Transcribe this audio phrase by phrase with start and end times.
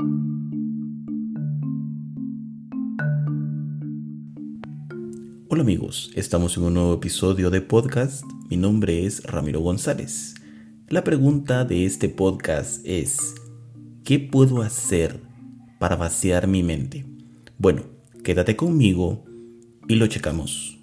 [0.00, 0.06] Hola
[5.60, 8.24] amigos, estamos en un nuevo episodio de podcast.
[8.50, 10.34] Mi nombre es Ramiro González.
[10.88, 13.36] La pregunta de este podcast es,
[14.02, 15.20] ¿qué puedo hacer
[15.78, 17.06] para vaciar mi mente?
[17.56, 17.84] Bueno,
[18.24, 19.24] quédate conmigo
[19.86, 20.80] y lo checamos.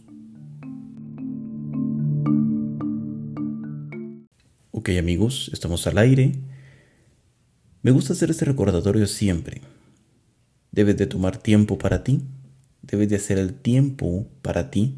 [4.71, 6.50] Ok amigos, estamos al aire.
[7.81, 9.61] Me gusta hacer este recordatorio siempre.
[10.71, 12.21] Debes de tomar tiempo para ti
[12.81, 14.97] debes de hacer el tiempo para ti.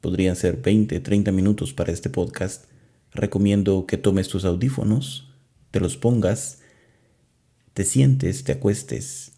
[0.00, 2.66] Podrían ser 20, 30 minutos para este podcast.
[3.12, 5.30] Recomiendo que tomes tus audífonos,
[5.70, 6.60] te los pongas,
[7.74, 9.32] te sientes, te acuestes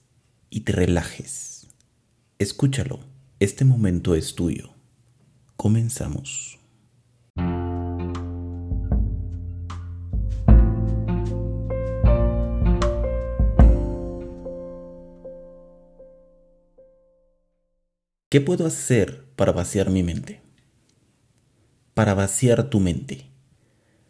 [0.51, 1.67] y te relajes.
[2.39, 3.01] Escúchalo,
[3.41, 4.71] este momento es tuyo.
[5.57, 6.64] Comenzamos.
[18.35, 20.41] ¿Qué puedo hacer para vaciar mi mente?
[21.95, 23.27] Para vaciar tu mente.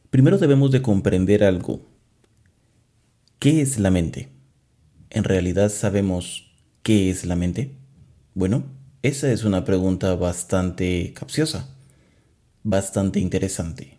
[0.09, 1.83] Primero debemos de comprender algo.
[3.39, 4.31] ¿Qué es la mente?
[5.11, 7.77] ¿En realidad sabemos qué es la mente?
[8.33, 8.65] Bueno,
[9.03, 11.69] esa es una pregunta bastante capciosa,
[12.63, 13.99] bastante interesante.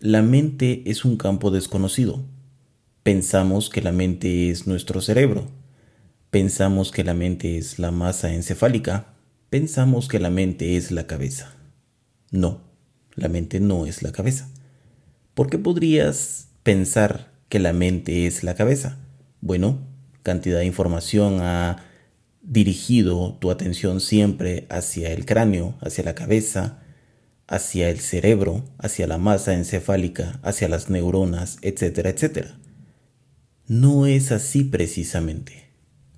[0.00, 2.22] La mente es un campo desconocido.
[3.02, 5.48] Pensamos que la mente es nuestro cerebro.
[6.30, 9.09] Pensamos que la mente es la masa encefálica
[9.50, 11.52] pensamos que la mente es la cabeza.
[12.30, 12.60] No,
[13.16, 14.48] la mente no es la cabeza.
[15.34, 18.98] ¿Por qué podrías pensar que la mente es la cabeza?
[19.40, 19.80] Bueno,
[20.22, 21.84] cantidad de información ha
[22.42, 26.78] dirigido tu atención siempre hacia el cráneo, hacia la cabeza,
[27.48, 32.56] hacia el cerebro, hacia la masa encefálica, hacia las neuronas, etcétera, etcétera.
[33.66, 35.70] No es así precisamente.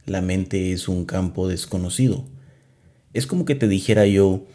[0.05, 2.27] La mente es un campo desconocido
[3.13, 4.47] es como que te dijera yo,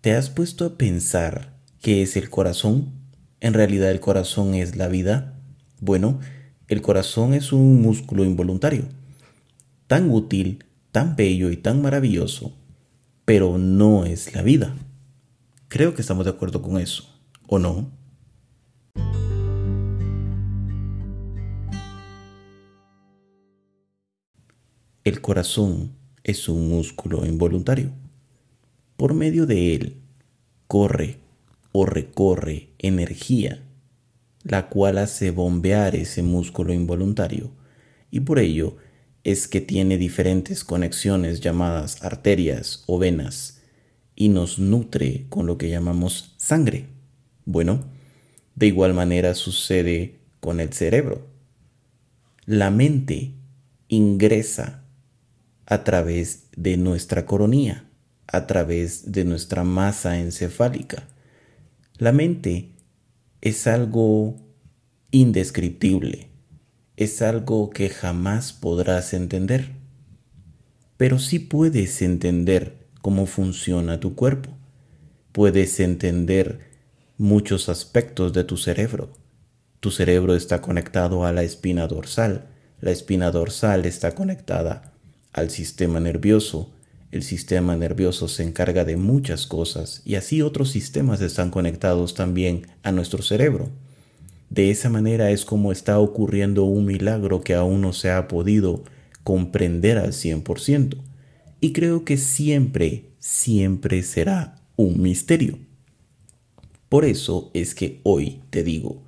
[0.00, 2.92] ¿te has puesto a pensar qué es el corazón?
[3.40, 5.38] ¿En realidad el corazón es la vida?
[5.80, 6.20] Bueno,
[6.68, 8.84] el corazón es un músculo involuntario,
[9.86, 12.56] tan útil, tan bello y tan maravilloso,
[13.24, 14.76] pero no es la vida.
[15.68, 17.08] Creo que estamos de acuerdo con eso,
[17.46, 17.90] ¿o no?
[25.02, 25.99] El corazón
[26.30, 27.90] es un músculo involuntario.
[28.96, 29.96] Por medio de él
[30.66, 31.18] corre
[31.72, 33.62] o recorre energía,
[34.42, 37.50] la cual hace bombear ese músculo involuntario
[38.10, 38.76] y por ello
[39.24, 43.60] es que tiene diferentes conexiones llamadas arterias o venas
[44.16, 46.86] y nos nutre con lo que llamamos sangre.
[47.44, 47.84] Bueno,
[48.54, 51.26] de igual manera sucede con el cerebro.
[52.46, 53.32] La mente
[53.88, 54.79] ingresa
[55.70, 57.84] a través de nuestra coronilla,
[58.26, 61.06] a través de nuestra masa encefálica.
[61.96, 62.72] La mente
[63.40, 64.34] es algo
[65.12, 66.28] indescriptible,
[66.96, 69.70] es algo que jamás podrás entender,
[70.96, 74.50] pero sí puedes entender cómo funciona tu cuerpo,
[75.30, 76.68] puedes entender
[77.16, 79.12] muchos aspectos de tu cerebro.
[79.78, 82.48] Tu cerebro está conectado a la espina dorsal,
[82.80, 84.90] la espina dorsal está conectada
[85.32, 86.70] al sistema nervioso.
[87.10, 92.66] El sistema nervioso se encarga de muchas cosas y así otros sistemas están conectados también
[92.82, 93.68] a nuestro cerebro.
[94.48, 98.82] De esa manera es como está ocurriendo un milagro que aún no se ha podido
[99.24, 100.96] comprender al 100%.
[101.60, 105.58] Y creo que siempre, siempre será un misterio.
[106.88, 109.02] Por eso es que hoy te digo,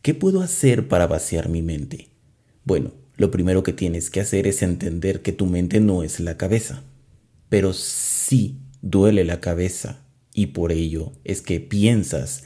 [0.00, 2.08] ¿qué puedo hacer para vaciar mi mente?
[2.64, 6.36] Bueno, lo primero que tienes que hacer es entender que tu mente no es la
[6.36, 6.84] cabeza.
[7.48, 12.44] Pero sí duele la cabeza y por ello es que piensas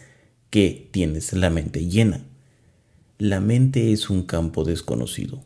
[0.49, 2.25] que tienes la mente llena.
[3.19, 5.45] La mente es un campo desconocido.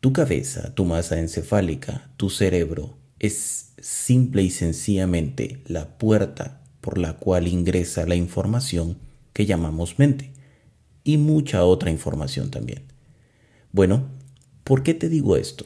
[0.00, 7.14] Tu cabeza, tu masa encefálica, tu cerebro es simple y sencillamente la puerta por la
[7.14, 8.96] cual ingresa la información
[9.32, 10.32] que llamamos mente
[11.04, 12.82] y mucha otra información también.
[13.72, 14.17] Bueno,
[14.68, 15.64] ¿Por qué te digo esto?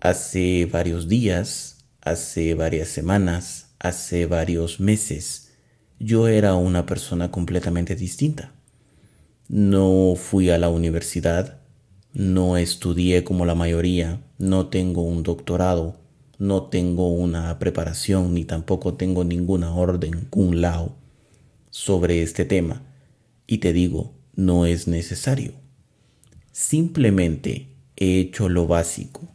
[0.00, 5.52] Hace varios días, hace varias semanas, hace varios meses,
[5.98, 8.54] yo era una persona completamente distinta.
[9.48, 11.60] No fui a la universidad,
[12.14, 16.00] no estudié como la mayoría, no tengo un doctorado,
[16.38, 20.96] no tengo una preparación ni tampoco tengo ninguna orden cum lao
[21.68, 22.86] sobre este tema.
[23.46, 25.59] Y te digo, no es necesario
[26.60, 29.34] Simplemente he hecho lo básico.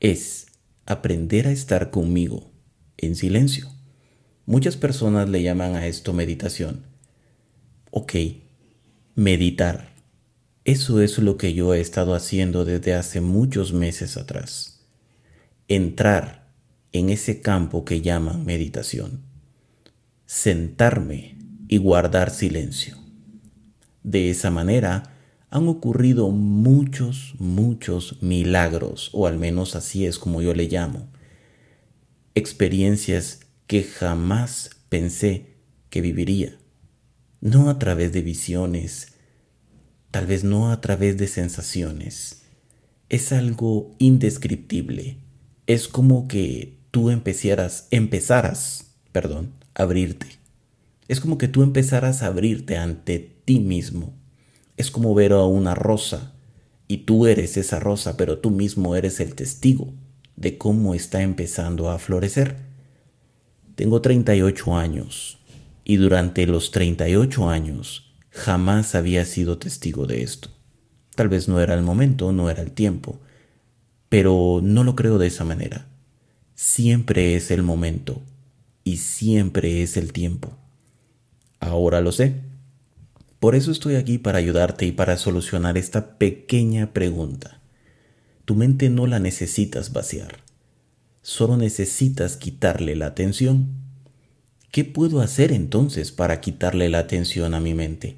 [0.00, 0.46] Es
[0.86, 2.50] aprender a estar conmigo
[2.96, 3.68] en silencio.
[4.46, 6.86] Muchas personas le llaman a esto meditación.
[7.90, 8.14] Ok,
[9.14, 9.94] meditar.
[10.64, 14.80] Eso es lo que yo he estado haciendo desde hace muchos meses atrás.
[15.68, 16.54] Entrar
[16.92, 19.20] en ese campo que llaman meditación.
[20.24, 21.36] Sentarme
[21.68, 22.96] y guardar silencio.
[24.02, 25.11] De esa manera
[25.52, 31.08] han ocurrido muchos, muchos milagros, o al menos así es como yo le llamo.
[32.34, 35.56] Experiencias que jamás pensé
[35.90, 36.56] que viviría.
[37.42, 39.08] No a través de visiones,
[40.10, 42.44] tal vez no a través de sensaciones.
[43.10, 45.18] Es algo indescriptible.
[45.66, 50.28] Es como que tú empezaras, empezaras, perdón, a abrirte.
[51.08, 54.21] Es como que tú empezaras a abrirte ante ti mismo.
[54.82, 56.32] Es como ver a una rosa
[56.88, 59.94] y tú eres esa rosa, pero tú mismo eres el testigo
[60.34, 62.56] de cómo está empezando a florecer.
[63.76, 65.38] Tengo 38 años
[65.84, 70.48] y durante los 38 años jamás había sido testigo de esto.
[71.14, 73.20] Tal vez no era el momento, no era el tiempo,
[74.08, 75.86] pero no lo creo de esa manera.
[76.56, 78.20] Siempre es el momento
[78.82, 80.58] y siempre es el tiempo.
[81.60, 82.50] Ahora lo sé.
[83.42, 87.60] Por eso estoy aquí para ayudarte y para solucionar esta pequeña pregunta.
[88.44, 90.36] Tu mente no la necesitas vaciar,
[91.22, 93.66] solo necesitas quitarle la atención.
[94.70, 98.14] ¿Qué puedo hacer entonces para quitarle la atención a mi mente?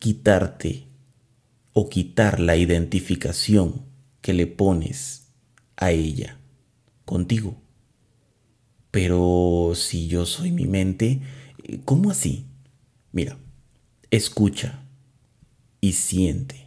[0.00, 0.88] quitarte
[1.72, 3.82] o quitar la identificación
[4.22, 5.28] que le pones
[5.76, 6.40] a ella
[7.04, 7.60] contigo.
[8.90, 11.20] Pero si yo soy mi mente,
[11.84, 12.46] ¿cómo así?
[13.12, 13.38] Mira,
[14.10, 14.82] escucha
[15.80, 16.66] y siente.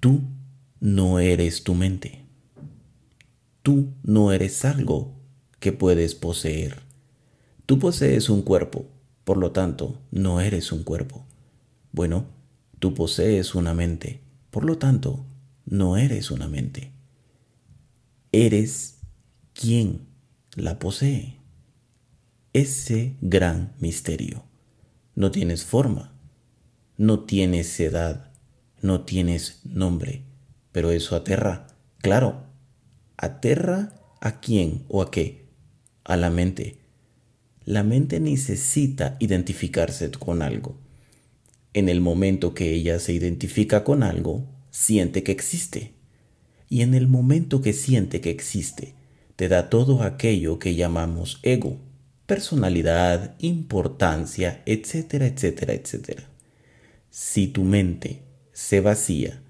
[0.00, 0.22] Tú
[0.80, 2.24] no eres tu mente.
[3.62, 5.14] Tú no eres algo
[5.60, 6.80] que puedes poseer.
[7.66, 8.86] Tú posees un cuerpo,
[9.24, 11.24] por lo tanto, no eres un cuerpo.
[11.92, 12.26] Bueno,
[12.80, 15.24] tú posees una mente, por lo tanto,
[15.64, 16.90] no eres una mente.
[18.32, 18.98] Eres
[19.52, 20.00] quien
[20.56, 21.36] la posee.
[22.52, 24.51] Ese gran misterio.
[25.14, 26.12] No tienes forma,
[26.96, 28.32] no tienes edad,
[28.80, 30.22] no tienes nombre,
[30.72, 31.66] pero eso aterra.
[31.98, 32.44] Claro,
[33.16, 35.48] aterra a quién o a qué?
[36.04, 36.78] A la mente.
[37.64, 40.76] La mente necesita identificarse con algo.
[41.74, 45.92] En el momento que ella se identifica con algo, siente que existe.
[46.68, 48.94] Y en el momento que siente que existe,
[49.36, 51.78] te da todo aquello que llamamos ego,
[52.34, 56.24] personalidad, importancia, etcétera, etcétera, etcétera.
[57.10, 59.42] Si tu mente se vacía,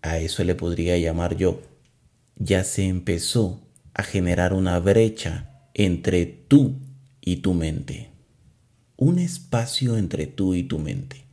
[0.00, 1.60] a eso le podría llamar yo,
[2.36, 6.76] ya se empezó a generar una brecha entre tú
[7.20, 8.12] y tu mente
[9.02, 11.24] un espacio entre tú y tu mente.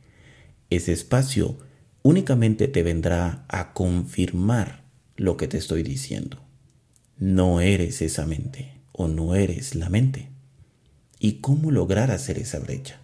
[0.70, 1.56] Ese espacio
[2.02, 4.82] únicamente te vendrá a confirmar
[5.16, 6.42] lo que te estoy diciendo.
[7.16, 10.29] No eres esa mente o no eres la mente.
[11.22, 12.98] ¿Y cómo lograr hacer esa brecha?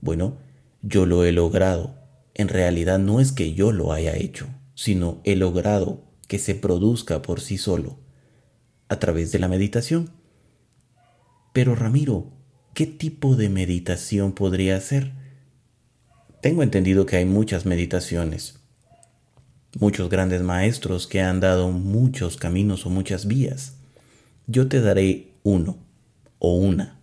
[0.00, 0.38] Bueno,
[0.82, 1.96] yo lo he logrado.
[2.32, 4.46] En realidad no es que yo lo haya hecho,
[4.76, 7.98] sino he logrado que se produzca por sí solo,
[8.88, 10.10] a través de la meditación.
[11.52, 12.30] Pero Ramiro,
[12.72, 15.12] ¿qué tipo de meditación podría ser?
[16.40, 18.60] Tengo entendido que hay muchas meditaciones,
[19.80, 23.74] muchos grandes maestros que han dado muchos caminos o muchas vías.
[24.46, 25.78] Yo te daré uno
[26.38, 27.00] o una.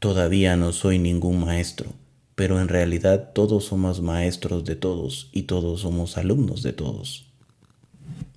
[0.00, 1.92] Todavía no soy ningún maestro,
[2.34, 7.30] pero en realidad todos somos maestros de todos y todos somos alumnos de todos.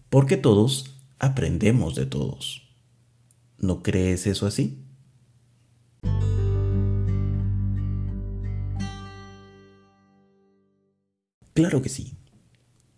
[0.10, 2.64] Porque todos aprendemos de todos.
[3.58, 4.84] ¿No crees eso así?
[11.54, 12.18] Claro que sí.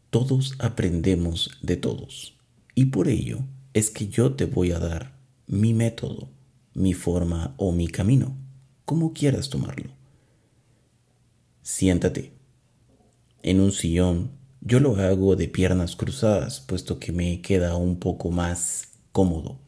[0.10, 2.36] Todos aprendemos de todos.
[2.74, 3.42] Y por ello
[3.76, 6.30] es que yo te voy a dar mi método,
[6.74, 8.36] mi forma o mi camino,
[8.86, 9.92] como quieras tomarlo.
[11.62, 12.32] Siéntate.
[13.44, 18.32] En un sillón yo lo hago de piernas cruzadas, puesto que me queda un poco
[18.32, 19.60] más cómodo.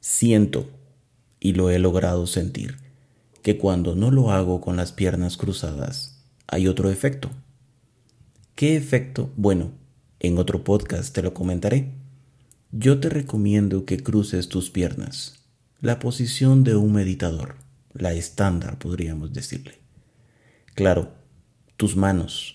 [0.00, 0.68] Siento,
[1.38, 2.78] y lo he logrado sentir,
[3.42, 7.30] que cuando no lo hago con las piernas cruzadas, hay otro efecto.
[8.56, 9.30] ¿Qué efecto?
[9.36, 9.70] Bueno,
[10.18, 11.94] en otro podcast te lo comentaré.
[12.72, 15.44] Yo te recomiendo que cruces tus piernas,
[15.80, 17.54] la posición de un meditador,
[17.98, 19.78] la estándar podríamos decirle.
[20.74, 21.12] Claro,
[21.76, 22.54] tus manos.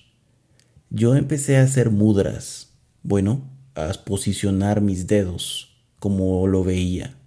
[0.89, 7.17] yo empecé a hacer mudras, bueno, a posicionar mis dedos como lo veía,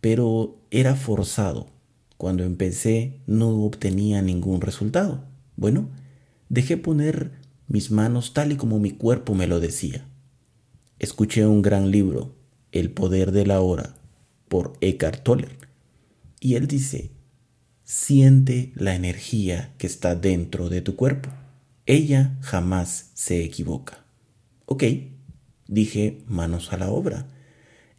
[0.00, 1.68] pero era forzado.
[2.16, 5.24] Cuando empecé no obtenía ningún resultado.
[5.56, 5.88] Bueno,
[6.48, 7.32] dejé poner
[7.68, 10.06] mis manos tal y como mi cuerpo me lo decía.
[10.98, 12.34] Escuché un gran libro,
[12.72, 13.96] El poder de la hora,
[14.48, 15.48] por Eckhart Tolle,
[16.40, 17.10] y él dice,
[17.84, 21.30] siente la energía que está dentro de tu cuerpo.
[21.86, 24.04] Ella jamás se equivoca.
[24.66, 24.84] Ok,
[25.68, 27.28] dije manos a la obra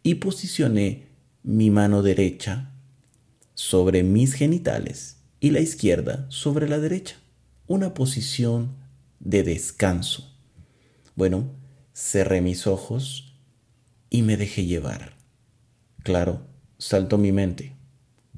[0.02, 1.06] y posicioné
[1.42, 2.72] mi mano derecha
[3.54, 7.16] sobre mis genitales y la izquierda sobre la derecha.
[7.68, 8.76] Una posición
[9.20, 10.36] de descanso.
[11.14, 11.50] Bueno,
[11.92, 13.38] cerré mis ojos
[14.10, 15.16] y me dejé llevar.
[16.02, 16.46] Claro,
[16.78, 17.74] saltó mi mente.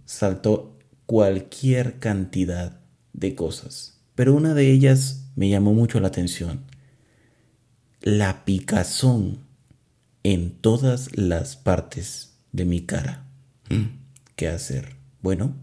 [0.04, 0.77] Saltó
[1.08, 2.80] cualquier cantidad
[3.14, 3.98] de cosas.
[4.14, 6.66] Pero una de ellas me llamó mucho la atención.
[8.02, 9.38] La picazón
[10.22, 13.26] en todas las partes de mi cara.
[13.70, 13.86] Mm,
[14.36, 14.96] ¿Qué hacer?
[15.22, 15.56] Bueno,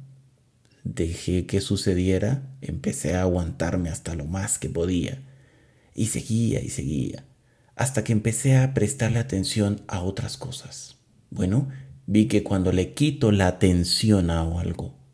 [0.83, 5.21] dejé que sucediera, empecé a aguantarme hasta lo más que podía.
[5.93, 7.23] Y seguía y seguía,
[7.75, 10.95] hasta que empecé a prestarle atención a otras cosas.
[11.29, 11.69] Bueno,
[12.07, 15.04] vi que cuando le quito la atención a algo,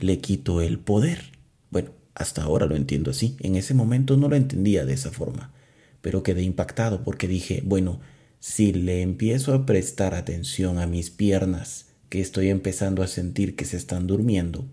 [0.00, 1.32] le quito el poder.
[1.70, 3.36] Bueno, hasta ahora lo entiendo así.
[3.40, 5.52] En ese momento no lo entendía de esa forma,
[6.00, 8.00] pero quedé impactado porque dije, bueno,
[8.40, 13.64] si le empiezo a prestar atención a mis piernas, que estoy empezando a sentir que
[13.64, 14.66] se están durmiendo,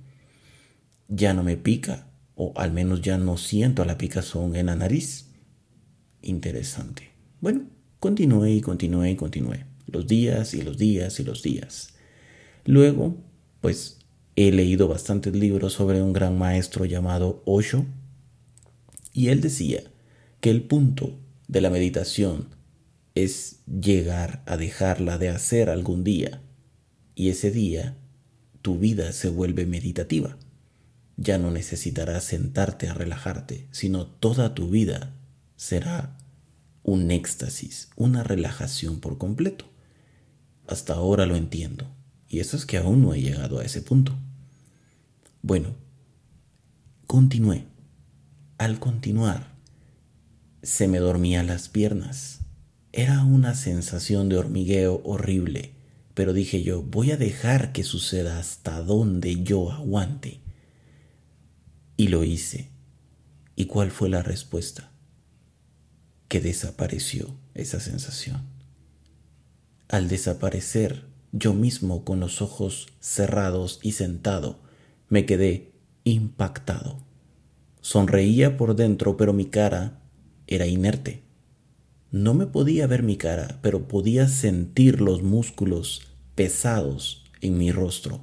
[1.07, 5.29] ya no me pica, o al menos ya no siento la picazón en la nariz.
[6.21, 7.11] Interesante.
[7.41, 7.67] Bueno,
[7.99, 9.65] continué y continué y continué.
[9.87, 11.93] Los días y los días y los días.
[12.65, 13.17] Luego,
[13.61, 13.99] pues
[14.35, 17.85] He leído bastantes libros sobre un gran maestro llamado Osho
[19.13, 19.83] y él decía
[20.41, 22.49] que el punto de la meditación
[23.15, 26.41] es llegar a dejarla de hacer algún día
[27.15, 27.95] y ese día
[28.61, 30.37] tu vida se vuelve meditativa.
[31.15, 35.13] Ya no necesitarás sentarte a relajarte, sino toda tu vida
[35.55, 36.17] será
[36.83, 39.65] un éxtasis, una relajación por completo.
[40.67, 41.89] Hasta ahora lo entiendo.
[42.27, 44.17] Y eso es que aún no he llegado a ese punto.
[45.47, 45.75] Bueno,
[47.05, 47.67] continué.
[48.57, 49.53] Al continuar,
[50.63, 52.39] se me dormían las piernas.
[52.91, 55.75] Era una sensación de hormigueo horrible,
[56.15, 60.41] pero dije yo, voy a dejar que suceda hasta donde yo aguante.
[61.95, 62.71] Y lo hice.
[63.55, 64.89] ¿Y cuál fue la respuesta?
[66.27, 68.41] Que desapareció esa sensación.
[69.89, 74.64] Al desaparecer, yo mismo con los ojos cerrados y sentado,
[75.09, 75.71] me quedé
[76.03, 76.97] impactado.
[77.81, 79.99] Sonreía por dentro, pero mi cara
[80.47, 81.21] era inerte.
[82.11, 86.01] No me podía ver mi cara, pero podía sentir los músculos
[86.33, 88.21] pesados en mi rostro.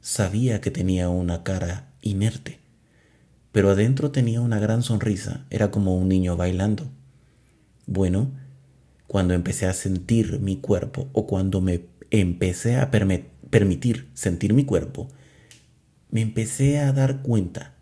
[0.00, 2.58] Sabía que tenía una cara inerte,
[3.52, 6.90] pero adentro tenía una gran sonrisa, era como un niño bailando.
[7.86, 8.30] Bueno,
[9.06, 15.08] cuando empecé a sentir mi cuerpo o cuando me empecé a permitir sentir mi cuerpo,
[16.10, 17.74] me empecé a dar cuenta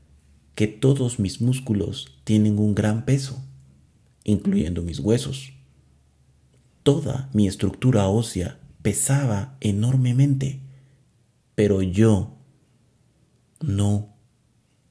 [0.54, 3.42] que todos mis músculos tienen un gran peso,
[4.25, 5.52] incluyendo mis huesos.
[6.82, 10.61] Toda mi estructura ósea pesaba enormemente,
[11.54, 12.38] pero yo
[13.61, 14.16] no.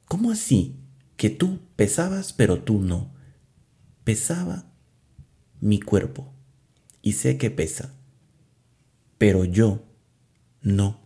[0.06, 0.76] ¿Cómo así?
[1.16, 3.12] Que tú pesabas, pero tú no.
[4.04, 4.72] Pesaba
[5.60, 6.34] mi cuerpo
[7.02, 7.94] y sé que pesa,
[9.18, 9.84] pero yo
[10.62, 11.00] no.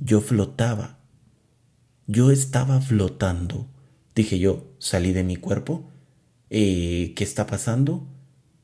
[0.00, 1.01] Yo flotaba
[2.06, 3.66] yo estaba flotando.
[4.14, 5.90] Dije yo, ¿salí de mi cuerpo?
[6.50, 8.06] Eh, ¿Qué está pasando?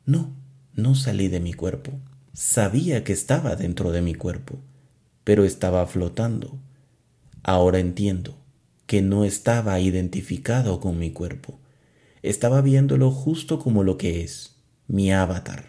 [0.05, 0.35] No,
[0.75, 1.93] no salí de mi cuerpo.
[2.33, 4.59] Sabía que estaba dentro de mi cuerpo,
[5.25, 6.59] pero estaba flotando.
[7.43, 8.39] Ahora entiendo
[8.87, 11.59] que no estaba identificado con mi cuerpo.
[12.23, 15.67] Estaba viéndolo justo como lo que es, mi avatar,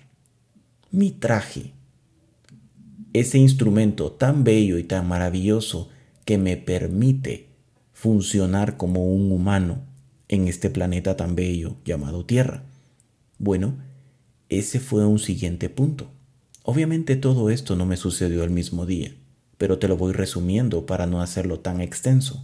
[0.91, 1.73] mi traje.
[3.13, 5.89] Ese instrumento tan bello y tan maravilloso
[6.25, 7.48] que me permite
[7.99, 9.79] funcionar como un humano
[10.29, 12.63] en este planeta tan bello llamado Tierra.
[13.39, 13.75] Bueno,
[14.47, 16.07] ese fue un siguiente punto.
[16.63, 19.11] Obviamente todo esto no me sucedió el mismo día,
[19.57, 22.41] pero te lo voy resumiendo para no hacerlo tan extenso.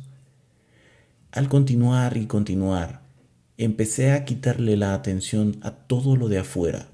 [1.32, 3.04] Al continuar y continuar,
[3.58, 6.90] empecé a quitarle la atención a todo lo de afuera.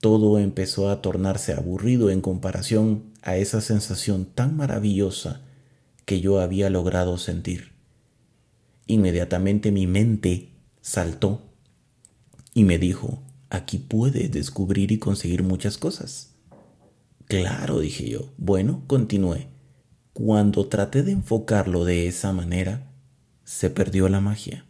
[0.00, 5.42] Todo empezó a tornarse aburrido en comparación a esa sensación tan maravillosa
[6.08, 7.74] que yo había logrado sentir.
[8.86, 11.52] Inmediatamente mi mente saltó
[12.54, 16.34] y me dijo, aquí puedes descubrir y conseguir muchas cosas.
[17.26, 18.32] Claro, dije yo.
[18.38, 19.48] Bueno, continué.
[20.14, 22.90] Cuando traté de enfocarlo de esa manera,
[23.44, 24.64] se perdió la magia.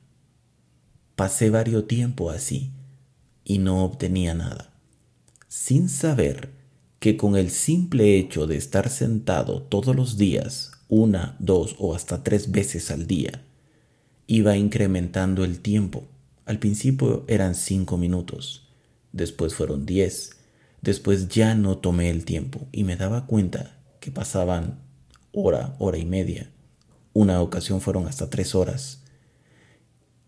[1.14, 2.73] Pasé varios tiempo así
[3.45, 4.73] y no obtenía nada,
[5.47, 6.50] sin saber
[6.99, 12.23] que con el simple hecho de estar sentado todos los días, una, dos o hasta
[12.25, 13.42] tres veces al día,
[14.26, 16.04] iba incrementando el tiempo.
[16.47, 18.68] Al principio eran cinco minutos,
[19.12, 20.38] después fueron diez,
[20.80, 24.80] después ya no tomé el tiempo y me daba cuenta que pasaban
[25.33, 26.50] hora, hora y media.
[27.12, 29.02] Una ocasión fueron hasta tres horas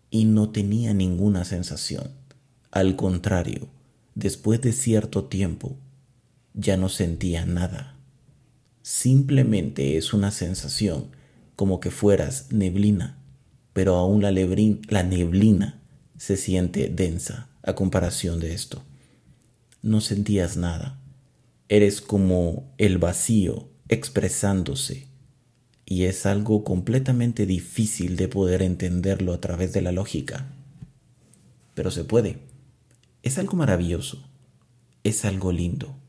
[0.09, 2.11] y no tenía ninguna sensación.
[2.69, 3.69] Al contrario,
[4.13, 5.77] después de cierto tiempo,
[6.53, 7.97] ya no sentía nada.
[8.93, 11.15] Simplemente es una sensación
[11.55, 13.17] como que fueras neblina,
[13.71, 15.81] pero aún la, la neblina
[16.17, 18.83] se siente densa a comparación de esto.
[19.81, 20.99] No sentías nada.
[21.69, 25.07] Eres como el vacío expresándose
[25.85, 30.53] y es algo completamente difícil de poder entenderlo a través de la lógica.
[31.75, 32.39] Pero se puede.
[33.23, 34.21] Es algo maravilloso.
[35.05, 36.00] Es algo lindo.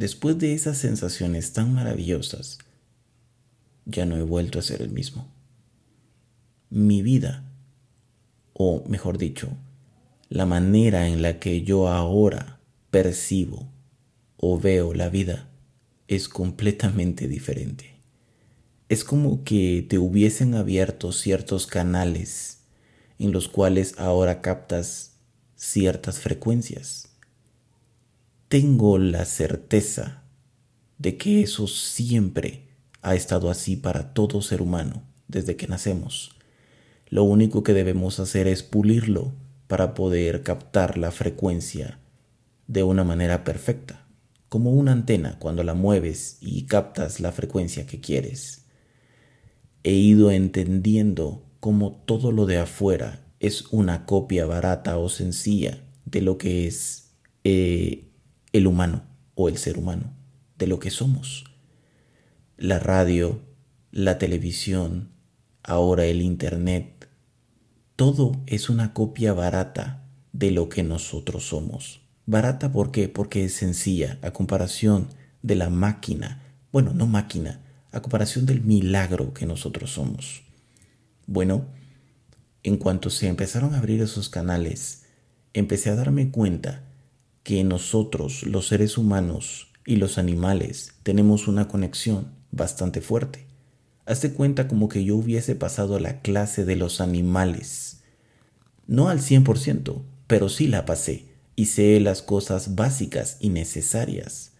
[0.00, 2.56] Después de esas sensaciones tan maravillosas,
[3.84, 5.28] ya no he vuelto a ser el mismo.
[6.70, 7.44] Mi vida,
[8.54, 9.50] o mejor dicho,
[10.30, 13.68] la manera en la que yo ahora percibo
[14.38, 15.50] o veo la vida
[16.08, 18.00] es completamente diferente.
[18.88, 22.60] Es como que te hubiesen abierto ciertos canales
[23.18, 25.18] en los cuales ahora captas
[25.56, 27.09] ciertas frecuencias.
[28.50, 30.24] Tengo la certeza
[30.98, 32.64] de que eso siempre
[33.00, 36.34] ha estado así para todo ser humano desde que nacemos.
[37.10, 39.34] Lo único que debemos hacer es pulirlo
[39.68, 42.00] para poder captar la frecuencia
[42.66, 44.08] de una manera perfecta,
[44.48, 48.64] como una antena cuando la mueves y captas la frecuencia que quieres.
[49.84, 56.20] He ido entendiendo cómo todo lo de afuera es una copia barata o sencilla de
[56.20, 57.12] lo que es
[57.44, 58.09] eh,
[58.52, 59.02] el humano
[59.34, 60.12] o el ser humano,
[60.58, 61.44] de lo que somos.
[62.56, 63.40] La radio,
[63.90, 65.10] la televisión,
[65.62, 67.08] ahora el Internet,
[67.96, 72.00] todo es una copia barata de lo que nosotros somos.
[72.26, 73.08] Barata ¿por qué?
[73.08, 75.08] Porque es sencilla a comparación
[75.42, 77.60] de la máquina, bueno, no máquina,
[77.92, 80.42] a comparación del milagro que nosotros somos.
[81.26, 81.66] Bueno,
[82.62, 85.04] en cuanto se empezaron a abrir esos canales,
[85.54, 86.84] empecé a darme cuenta
[87.42, 93.46] que nosotros, los seres humanos y los animales, tenemos una conexión bastante fuerte.
[94.06, 98.02] Hazte cuenta como que yo hubiese pasado la clase de los animales.
[98.86, 101.26] No al 100%, pero sí la pasé
[101.56, 104.52] y sé las cosas básicas y necesarias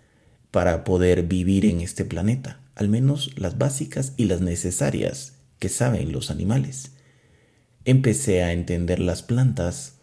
[0.50, 6.12] para poder vivir en este planeta, al menos las básicas y las necesarias que saben
[6.12, 6.92] los animales.
[7.84, 9.94] Empecé a entender las plantas,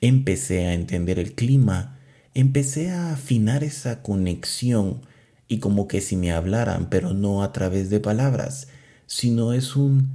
[0.00, 1.99] empecé a entender el clima,
[2.34, 5.02] empecé a afinar esa conexión
[5.48, 8.68] y como que si me hablaran, pero no a través de palabras,
[9.06, 10.10] sino es un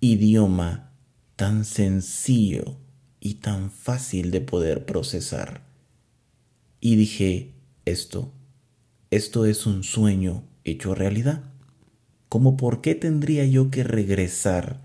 [0.00, 0.92] idioma
[1.36, 2.76] tan sencillo
[3.20, 5.62] y tan fácil de poder procesar.
[6.80, 8.32] Y dije, esto,
[9.12, 11.44] esto es un sueño hecho realidad.
[12.28, 14.80] ¿Cómo por qué tendría yo que regresar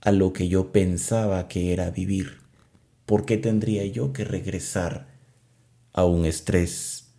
[0.00, 2.38] a lo que yo pensaba que era vivir?
[3.04, 5.11] ¿Por qué tendría yo que regresar
[5.92, 7.12] a un estrés,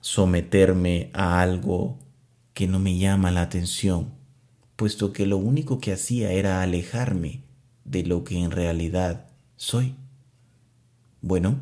[0.00, 1.98] someterme a algo
[2.54, 4.20] que no me llama la atención?
[4.80, 7.42] puesto que lo único que hacía era alejarme
[7.84, 9.94] de lo que en realidad soy.
[11.20, 11.60] Bueno,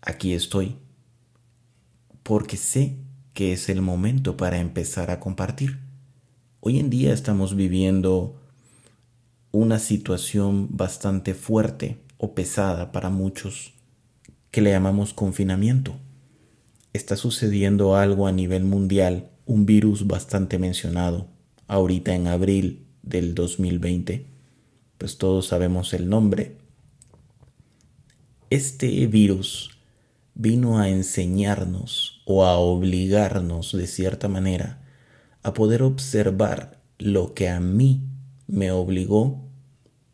[0.00, 0.74] aquí estoy,
[2.24, 2.96] porque sé
[3.34, 5.78] que es el momento para empezar a compartir.
[6.58, 8.34] Hoy en día estamos viviendo
[9.52, 13.74] una situación bastante fuerte o pesada para muchos
[14.50, 15.94] que le llamamos confinamiento.
[16.92, 21.28] Está sucediendo algo a nivel mundial, un virus bastante mencionado,
[21.66, 24.26] ahorita en abril del 2020,
[24.96, 26.56] pues todos sabemos el nombre.
[28.50, 29.70] Este virus
[30.34, 34.82] vino a enseñarnos o a obligarnos de cierta manera
[35.42, 38.02] a poder observar lo que a mí
[38.46, 39.44] me obligó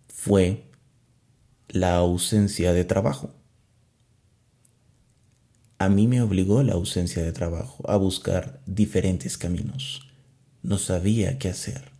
[0.08, 0.64] fue
[1.68, 3.30] la ausencia de trabajo.
[5.78, 10.02] A mí me obligó la ausencia de trabajo a buscar diferentes caminos
[10.64, 11.92] no sabía qué hacer.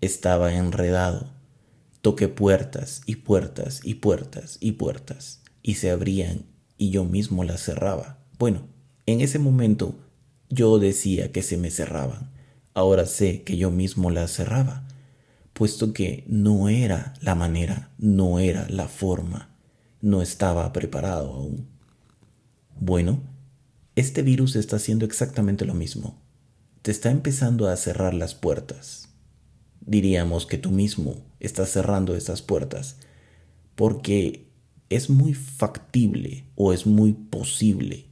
[0.00, 1.30] estaba enredado.
[2.00, 7.62] Toqué puertas y puertas y puertas y puertas y se abrían y yo mismo las
[7.62, 8.18] cerraba.
[8.38, 8.66] Bueno,
[9.06, 9.94] en ese momento
[10.48, 12.32] yo decía que se me cerraban.
[12.74, 14.88] Ahora sé que yo mismo las cerraba,
[15.52, 19.54] puesto que no era la manera, no era la forma,
[20.00, 21.68] no estaba preparado aún.
[22.84, 23.22] Bueno,
[23.94, 26.20] este virus está haciendo exactamente lo mismo.
[26.82, 29.08] Te está empezando a cerrar las puertas.
[29.80, 32.96] Diríamos que tú mismo estás cerrando esas puertas
[33.76, 34.48] porque
[34.90, 38.06] es muy factible o es muy posible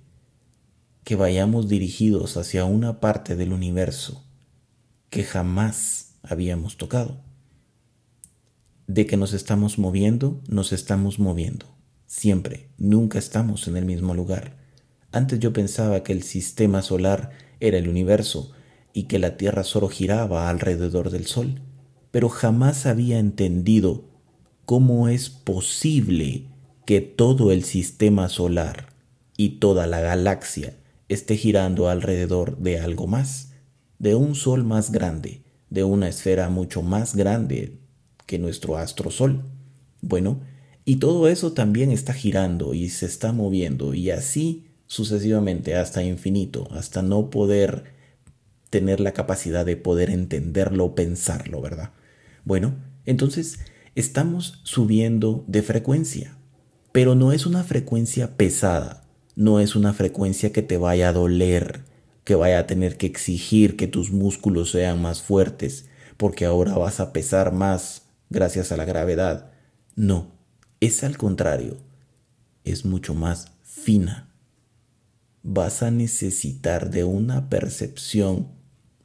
[1.03, 4.25] que vayamos dirigidos hacia una parte del universo
[5.09, 7.21] que jamás habíamos tocado.
[8.87, 11.67] De que nos estamos moviendo, nos estamos moviendo.
[12.07, 14.60] Siempre, nunca estamos en el mismo lugar.
[15.13, 18.53] Antes yo pensaba que el sistema solar era el universo
[18.93, 21.61] y que la Tierra solo giraba alrededor del Sol,
[22.11, 24.05] pero jamás había entendido
[24.65, 26.47] cómo es posible
[26.87, 28.95] que todo el sistema solar
[29.37, 30.77] y toda la galaxia
[31.09, 33.53] esté girando alrededor de algo más,
[33.99, 37.81] de un Sol más grande, de una esfera mucho más grande
[38.27, 39.43] que nuestro astro Sol.
[40.03, 40.41] Bueno,
[40.85, 46.67] y todo eso también está girando y se está moviendo y así sucesivamente hasta infinito,
[46.73, 47.85] hasta no poder
[48.71, 51.93] tener la capacidad de poder entenderlo o pensarlo, ¿verdad?
[52.45, 52.75] Bueno,
[53.07, 53.61] entonces
[53.95, 56.37] estamos subiendo de frecuencia,
[56.91, 59.05] pero no es una frecuencia pesada,
[59.37, 61.85] no es una frecuencia que te vaya a doler,
[62.25, 66.99] que vaya a tener que exigir que tus músculos sean más fuertes, porque ahora vas
[66.99, 69.53] a pesar más gracias a la gravedad.
[69.95, 70.33] No,
[70.81, 71.77] es al contrario,
[72.65, 74.30] es mucho más fina
[75.43, 78.49] vas a necesitar de una percepción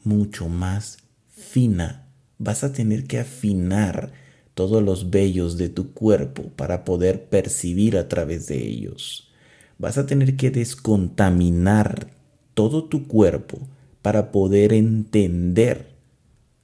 [0.03, 0.97] mucho más
[1.29, 2.07] fina.
[2.37, 4.11] Vas a tener que afinar
[4.53, 9.29] todos los vellos de tu cuerpo para poder percibir a través de ellos.
[9.77, 12.07] Vas a tener que descontaminar
[12.53, 13.59] todo tu cuerpo
[14.01, 15.95] para poder entender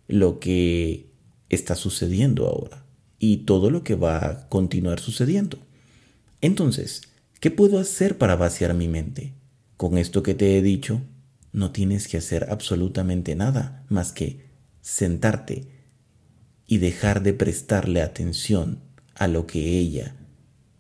[0.08, 1.10] lo que
[1.50, 2.86] está sucediendo ahora
[3.20, 5.58] y todo lo que va a continuar sucediendo.
[6.40, 7.02] Entonces,
[7.40, 9.34] ¿qué puedo hacer para vaciar mi mente?
[9.82, 11.02] Con esto que te he dicho,
[11.54, 14.46] no tienes que hacer absolutamente nada más que
[14.80, 15.70] sentarte
[16.68, 18.78] y dejar de prestarle atención
[19.16, 20.18] a lo que ella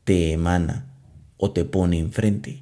[0.03, 0.93] te emana
[1.37, 2.61] o te pone enfrente.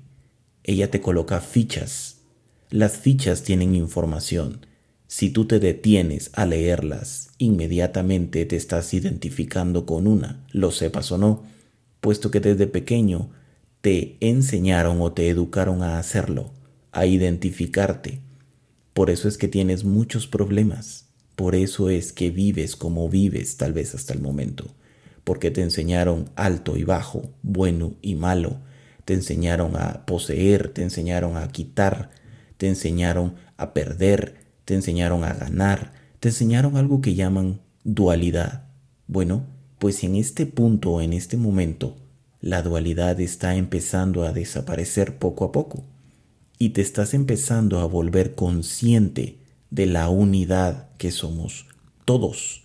[0.63, 2.21] Ella te coloca fichas.
[2.69, 4.65] Las fichas tienen información.
[5.07, 11.17] Si tú te detienes a leerlas, inmediatamente te estás identificando con una, lo sepas o
[11.17, 11.43] no,
[11.99, 13.29] puesto que desde pequeño
[13.81, 16.51] te enseñaron o te educaron a hacerlo,
[16.91, 18.19] a identificarte.
[18.93, 21.05] Por eso es que tienes muchos problemas.
[21.35, 24.75] Por eso es que vives como vives tal vez hasta el momento.
[25.23, 28.59] Porque te enseñaron alto y bajo, bueno y malo.
[29.05, 32.09] Te enseñaron a poseer, te enseñaron a quitar,
[32.57, 38.67] te enseñaron a perder, te enseñaron a ganar, te enseñaron algo que llaman dualidad.
[39.07, 39.45] Bueno,
[39.77, 41.95] pues en este punto, en este momento,
[42.41, 45.83] la dualidad está empezando a desaparecer poco a poco
[46.57, 49.39] y te estás empezando a volver consciente
[49.71, 51.67] de la unidad que somos
[52.05, 52.63] todos.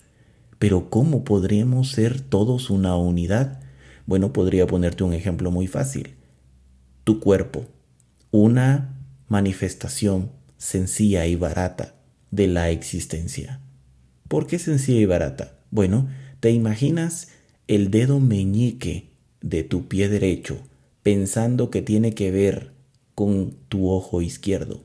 [0.58, 3.60] Pero ¿cómo podríamos ser todos una unidad?
[4.06, 6.14] Bueno, podría ponerte un ejemplo muy fácil.
[7.04, 7.66] Tu cuerpo,
[8.30, 8.96] una
[9.28, 11.94] manifestación sencilla y barata
[12.30, 13.60] de la existencia.
[14.28, 15.58] ¿Por qué sencilla y barata?
[15.70, 16.08] Bueno,
[16.40, 17.28] te imaginas
[17.66, 19.13] el dedo meñique
[19.44, 20.58] de tu pie derecho
[21.02, 22.72] pensando que tiene que ver
[23.14, 24.82] con tu ojo izquierdo.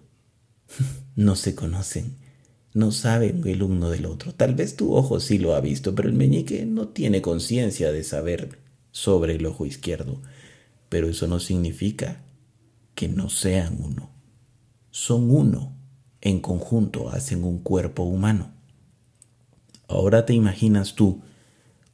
[1.16, 2.18] no se conocen,
[2.74, 4.36] no saben el uno del otro.
[4.36, 8.04] Tal vez tu ojo sí lo ha visto, pero el meñique no tiene conciencia de
[8.04, 8.60] saber
[8.92, 10.22] sobre el ojo izquierdo.
[10.90, 12.22] Pero eso no significa
[12.96, 14.12] que no sean uno.
[14.92, 15.74] Son uno.
[16.22, 18.52] En conjunto hacen un cuerpo humano.
[19.88, 21.22] Ahora te imaginas tú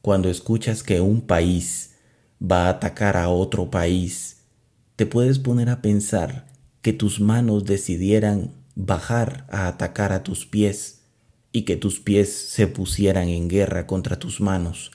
[0.02, 1.95] cuando escuchas que un país
[2.42, 4.36] va a atacar a otro país,
[4.96, 6.46] te puedes poner a pensar
[6.82, 11.00] que tus manos decidieran bajar a atacar a tus pies
[11.52, 14.92] y que tus pies se pusieran en guerra contra tus manos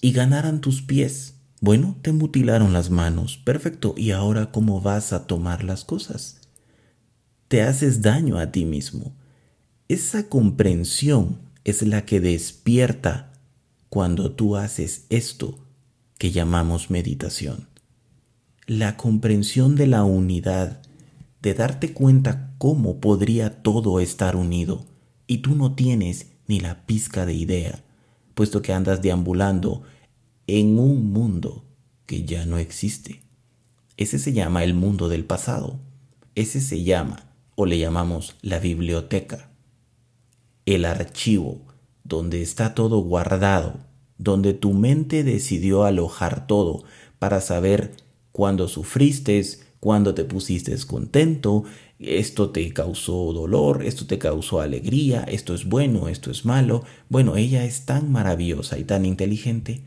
[0.00, 1.34] y ganaran tus pies.
[1.60, 6.40] Bueno, te mutilaron las manos, perfecto, ¿y ahora cómo vas a tomar las cosas?
[7.48, 9.12] Te haces daño a ti mismo.
[9.88, 13.32] Esa comprensión es la que despierta
[13.88, 15.58] cuando tú haces esto
[16.20, 17.66] que llamamos meditación.
[18.66, 20.82] La comprensión de la unidad,
[21.40, 24.84] de darte cuenta cómo podría todo estar unido
[25.26, 27.82] y tú no tienes ni la pizca de idea,
[28.34, 29.82] puesto que andas deambulando
[30.46, 31.64] en un mundo
[32.04, 33.22] que ya no existe.
[33.96, 35.80] Ese se llama el mundo del pasado.
[36.34, 39.48] Ese se llama, o le llamamos, la biblioteca.
[40.66, 41.62] El archivo,
[42.04, 43.89] donde está todo guardado,
[44.20, 46.84] donde tu mente decidió alojar todo
[47.18, 47.92] para saber
[48.32, 49.42] cuándo sufriste,
[49.80, 51.64] cuándo te pusiste contento,
[51.98, 56.84] esto te causó dolor, esto te causó alegría, esto es bueno, esto es malo.
[57.08, 59.80] Bueno, ella es tan maravillosa y tan inteligente,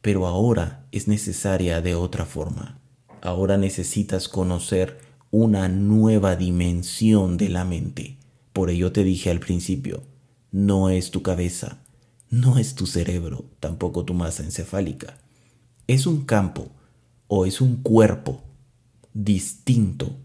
[0.00, 2.78] pero ahora es necesaria de otra forma.
[3.22, 4.98] Ahora necesitas conocer
[5.32, 8.18] una nueva dimensión de la mente.
[8.52, 10.04] Por ello te dije al principio,
[10.52, 11.83] no es tu cabeza,
[12.34, 15.18] no es tu cerebro, tampoco tu masa encefálica.
[15.86, 16.72] Es un campo
[17.28, 18.42] o es un cuerpo
[19.12, 20.16] distinto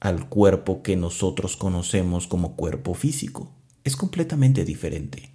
[0.00, 3.50] al cuerpo que nosotros conocemos como cuerpo físico.
[3.84, 5.34] Es completamente diferente.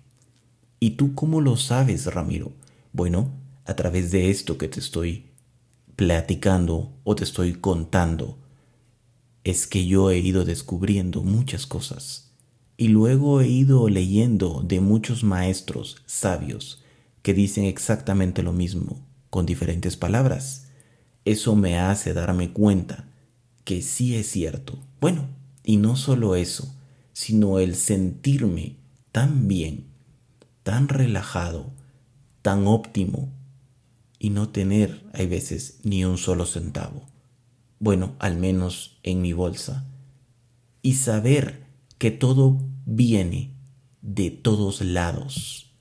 [0.80, 2.52] ¿Y tú cómo lo sabes, Ramiro?
[2.94, 3.30] Bueno,
[3.66, 5.28] a través de esto que te estoy
[5.96, 8.40] platicando o te estoy contando,
[9.44, 12.27] es que yo he ido descubriendo muchas cosas.
[12.78, 16.84] Y luego he ido leyendo de muchos maestros sabios
[17.24, 20.68] que dicen exactamente lo mismo, con diferentes palabras.
[21.26, 23.10] Eso me hace darme cuenta
[23.64, 24.80] que sí es cierto.
[25.02, 25.28] Bueno,
[25.64, 26.74] y no solo eso,
[27.14, 28.78] sino el sentirme
[29.12, 29.88] tan bien,
[30.62, 31.74] tan relajado,
[32.44, 33.34] tan óptimo
[34.20, 37.08] y no tener, hay veces, ni un solo centavo.
[37.80, 39.86] Bueno, al menos en mi bolsa.
[40.82, 41.67] Y saber
[41.98, 43.52] que todo viene
[44.02, 45.74] de todos lados.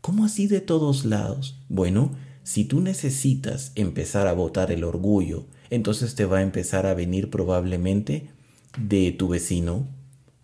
[0.00, 1.60] ¿Cómo así de todos lados?
[1.68, 6.94] Bueno, si tú necesitas empezar a botar el orgullo, entonces te va a empezar a
[6.94, 8.30] venir probablemente
[8.78, 9.86] de tu vecino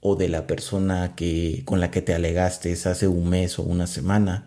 [0.01, 3.87] o de la persona que con la que te alegaste hace un mes o una
[3.87, 4.47] semana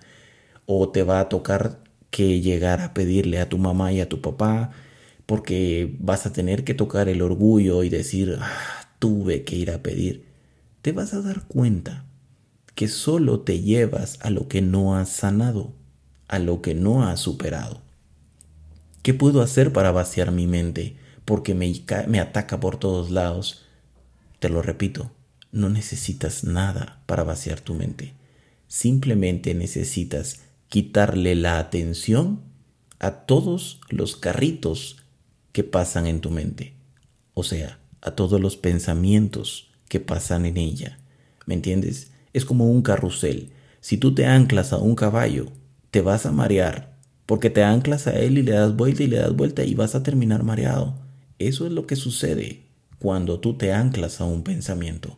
[0.66, 1.80] o te va a tocar
[2.12, 4.72] que llegar a pedirle a tu mamá y a tu papá
[5.26, 9.82] porque vas a tener que tocar el orgullo y decir ah, tuve que ir a
[9.82, 10.27] pedir
[10.88, 12.06] te vas a dar cuenta
[12.73, 15.73] que solo te llevas a lo que no has sanado
[16.30, 17.82] a lo que no has superado
[19.02, 20.95] ¿Qué puedo hacer para vaciar mi mente?
[21.26, 21.73] Porque me,
[22.08, 23.65] me ataca por todos lados.
[24.39, 25.12] Te lo repito,
[25.52, 28.13] no necesitas nada para vaciar tu mente.
[28.69, 32.39] Simplemente necesitas quitarle la atención
[33.00, 35.04] a todos los carritos
[35.52, 36.76] que pasan en tu mente.
[37.34, 41.00] O sea, a todos los pensamientos que pasan en ella.
[41.45, 42.12] ¿Me entiendes?
[42.34, 43.52] Es como un carrusel.
[43.82, 45.47] Si tú te anclas a un caballo,
[45.91, 46.97] te vas a marear
[47.28, 49.93] porque te anclas a él y le das vuelta y le das vuelta y vas
[49.93, 50.95] a terminar mareado.
[51.38, 52.63] Eso es lo que sucede
[53.00, 55.17] cuando tú te anclas a un pensamiento.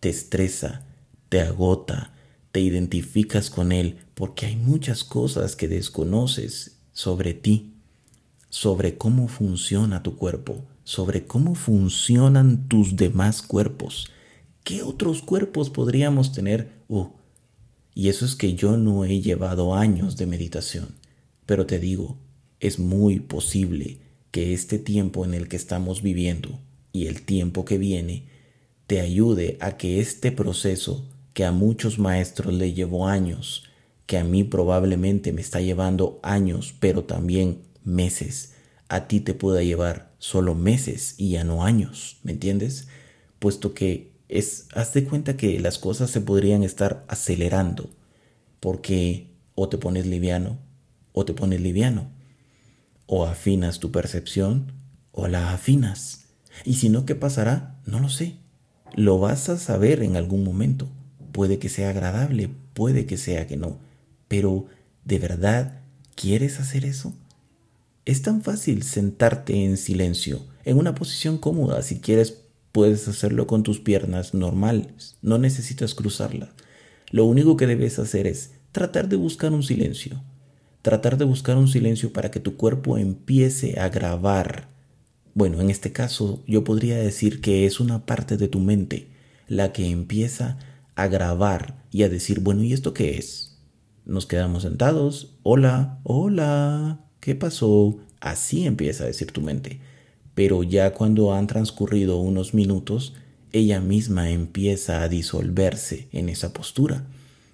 [0.00, 0.84] Te estresa,
[1.28, 2.12] te agota,
[2.50, 7.74] te identificas con él, porque hay muchas cosas que desconoces sobre ti,
[8.48, 14.10] sobre cómo funciona tu cuerpo, sobre cómo funcionan tus demás cuerpos.
[14.64, 16.72] ¿Qué otros cuerpos podríamos tener?
[16.88, 17.08] Uh,
[17.94, 20.94] y eso es que yo no he llevado años de meditación.
[21.44, 22.16] Pero te digo,
[22.58, 23.98] es muy posible
[24.30, 26.58] que este tiempo en el que estamos viviendo
[26.94, 28.24] y el tiempo que viene
[28.86, 33.64] te ayude a que este proceso que a muchos maestros le llevó años,
[34.06, 38.54] que a mí probablemente me está llevando años, pero también meses,
[38.88, 42.88] a ti te pueda llevar solo meses y ya no años, ¿me entiendes?
[43.38, 47.90] Puesto que es, haz de cuenta que las cosas se podrían estar acelerando,
[48.60, 50.58] porque o te pones liviano,
[51.12, 52.10] o te pones liviano.
[53.06, 54.72] O afinas tu percepción
[55.12, 56.26] o la afinas.
[56.64, 57.80] Y si no, ¿qué pasará?
[57.86, 58.36] No lo sé.
[58.94, 60.88] Lo vas a saber en algún momento.
[61.32, 63.78] Puede que sea agradable, puede que sea que no.
[64.28, 64.66] Pero,
[65.04, 65.80] ¿de verdad
[66.14, 67.14] quieres hacer eso?
[68.08, 71.82] Es tan fácil sentarte en silencio, en una posición cómoda.
[71.82, 72.42] Si quieres,
[72.72, 75.18] puedes hacerlo con tus piernas normales.
[75.20, 76.48] No necesitas cruzarlas.
[77.10, 80.22] Lo único que debes hacer es tratar de buscar un silencio
[80.82, 84.70] tratar de buscar un silencio para que tu cuerpo empiece a grabar.
[85.34, 89.10] Bueno, en este caso yo podría decir que es una parte de tu mente
[89.48, 90.58] la que empieza
[90.94, 93.58] a grabar y a decir, bueno, ¿y esto qué es?
[94.06, 97.98] Nos quedamos sentados, hola, hola, ¿qué pasó?
[98.20, 99.80] Así empieza a decir tu mente.
[100.34, 103.14] Pero ya cuando han transcurrido unos minutos,
[103.52, 107.06] ella misma empieza a disolverse en esa postura.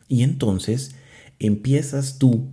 [0.09, 0.94] Y entonces
[1.38, 2.48] empiezas tú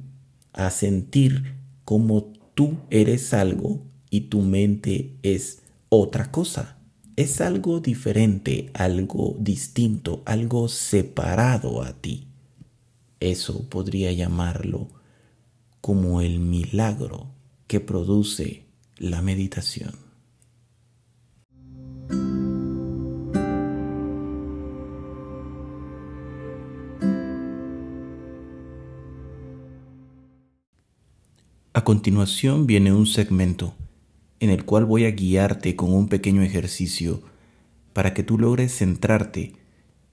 [0.54, 6.78] a sentir como tú eres algo y tu mente es otra cosa.
[7.16, 12.28] Es algo diferente, algo distinto, algo separado a ti.
[13.20, 15.01] Eso podría llamarlo
[15.82, 17.28] como el milagro
[17.68, 18.66] que produce
[18.98, 20.12] la meditación.
[31.74, 33.74] A continuación viene un segmento
[34.40, 37.22] en el cual voy a guiarte con un pequeño ejercicio
[37.94, 39.54] para que tú logres centrarte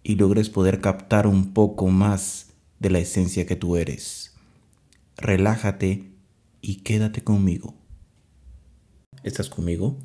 [0.03, 4.38] y logres poder captar un poco más de la esencia que tú eres.
[5.21, 6.13] Relájate
[6.61, 7.75] y quédate conmigo.
[9.25, 9.99] ¿Estás conmigo?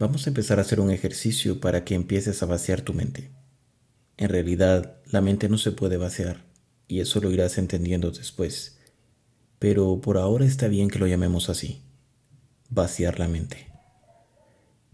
[0.00, 3.30] Vamos a empezar a hacer un ejercicio para que empieces a vaciar tu mente.
[4.16, 6.44] En realidad, la mente no se puede vaciar,
[6.88, 8.80] y eso lo irás entendiendo después.
[9.60, 11.80] Pero por ahora está bien que lo llamemos así,
[12.70, 13.68] vaciar la mente.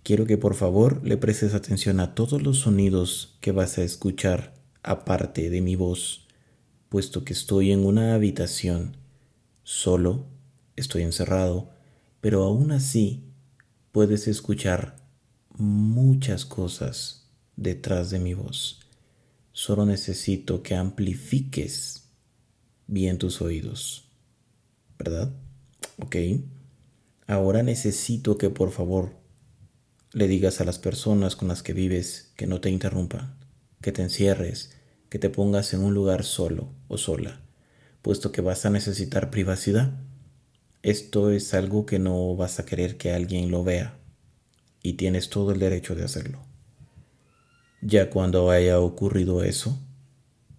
[0.03, 4.53] Quiero que por favor le prestes atención a todos los sonidos que vas a escuchar
[4.83, 6.20] aparte de mi voz,
[6.91, 8.97] puesto que estoy en una habitación,
[9.63, 10.27] solo,
[10.77, 11.71] estoy encerrado,
[12.21, 13.25] pero aún así
[13.93, 14.97] puedes escuchar
[15.57, 18.81] muchas cosas detrás de mi voz.
[19.53, 22.09] Solo necesito que amplifiques
[22.89, 24.09] bien tus oídos,
[24.99, 25.33] ¿verdad?
[26.03, 26.17] Ok.
[27.29, 29.15] Ahora necesito que por favor
[30.13, 33.39] le digas a las personas con las que vives que no te interrumpan,
[33.81, 34.80] que te encierres,
[35.11, 37.41] que te pongas en un lugar solo o sola,
[38.01, 39.93] puesto que vas a necesitar privacidad.
[40.83, 43.99] Esto es algo que no vas a querer que alguien lo vea
[44.83, 46.41] y tienes todo el derecho de hacerlo.
[47.83, 49.79] Ya cuando haya ocurrido eso,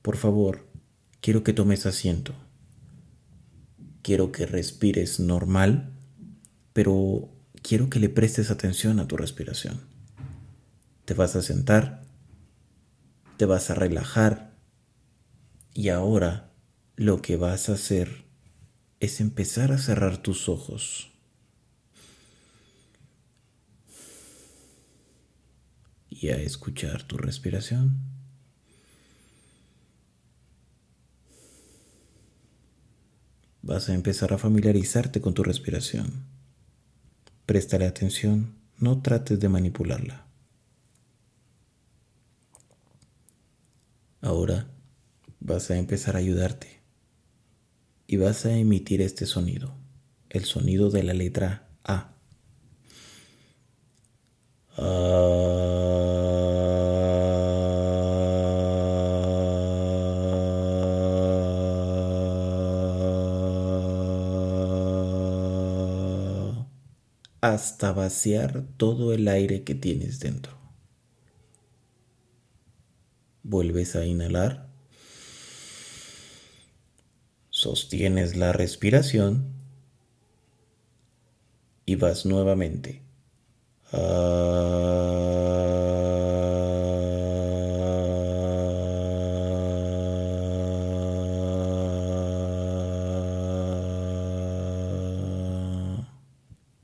[0.01, 0.67] por favor,
[1.21, 2.33] quiero que tomes asiento.
[4.01, 5.93] Quiero que respires normal,
[6.73, 7.29] pero
[7.61, 9.81] quiero que le prestes atención a tu respiración.
[11.05, 12.00] Te vas a sentar,
[13.41, 14.55] te vas a relajar
[15.73, 16.53] y ahora
[16.95, 18.25] lo que vas a hacer
[18.99, 21.11] es empezar a cerrar tus ojos.
[26.07, 27.97] Y a escuchar tu respiración.
[33.63, 36.27] Vas a empezar a familiarizarte con tu respiración.
[37.47, 40.30] Préstale atención, no trates de manipularla.
[44.21, 44.67] Ahora
[45.39, 46.81] vas a empezar a ayudarte
[48.05, 49.75] y vas a emitir este sonido,
[50.29, 52.15] el sonido de la letra A.
[67.41, 70.60] hasta vaciar todo el aire que tienes dentro.
[73.51, 74.69] Vuelves a inhalar.
[77.49, 79.51] Sostienes la respiración
[81.85, 83.01] y vas nuevamente.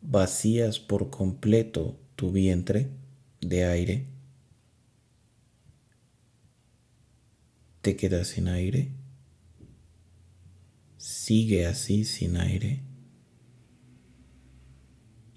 [0.01, 2.89] vacías por completo tu vientre
[3.39, 4.16] de aire,
[7.87, 8.91] te quedas sin aire,
[10.97, 12.83] sigue así sin aire.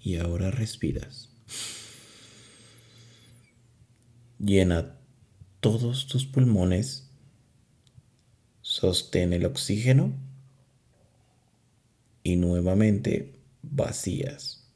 [0.01, 1.29] Y ahora respiras.
[4.37, 4.97] Llena
[5.61, 7.09] todos tus pulmones,
[8.59, 10.11] sostén el oxígeno.
[12.21, 14.69] Y nuevamente vacías.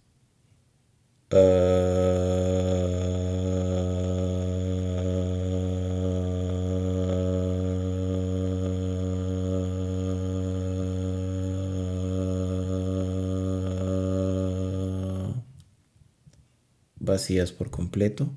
[17.15, 18.29] Vacías por completo,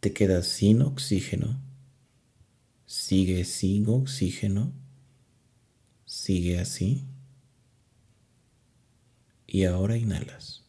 [0.00, 1.60] te quedas sin oxígeno,
[2.86, 4.72] sigue sin oxígeno,
[6.06, 7.04] sigue así.
[9.46, 10.64] Y ahora inhalas.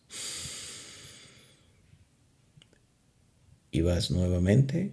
[3.71, 4.91] Y vas nuevamente.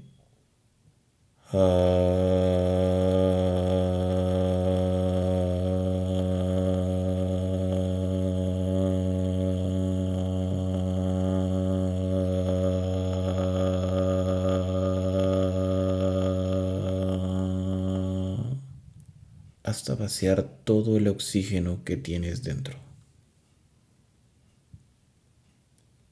[19.74, 22.78] hasta vaciar todo el oxígeno que tienes dentro.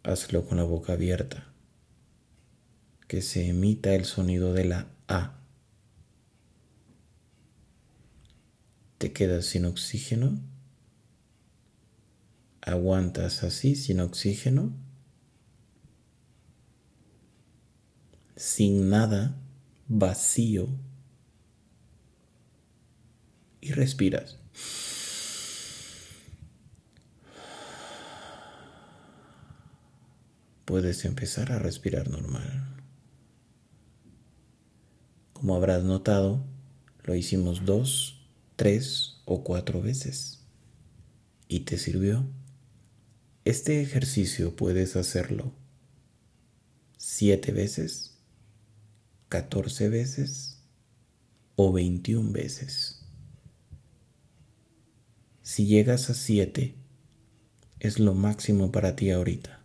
[0.02, 1.46] Hazlo con la boca abierta,
[3.06, 5.38] que se emita el sonido de la A.
[8.98, 10.40] Te quedas sin oxígeno,
[12.62, 14.72] aguantas así sin oxígeno,
[18.34, 19.36] sin nada,
[19.86, 20.68] vacío
[23.62, 24.36] y respiras.
[30.66, 32.76] Puedes empezar a respirar normal.
[35.32, 36.44] Como habrás notado,
[37.04, 40.40] lo hicimos dos, tres o cuatro veces.
[41.48, 42.26] ¿Y te sirvió?
[43.44, 45.52] Este ejercicio puedes hacerlo
[46.96, 48.16] siete veces,
[49.28, 50.58] catorce veces
[51.56, 53.01] o veintiún veces.
[55.42, 56.76] Si llegas a siete,
[57.80, 59.60] es lo máximo para ti ahorita,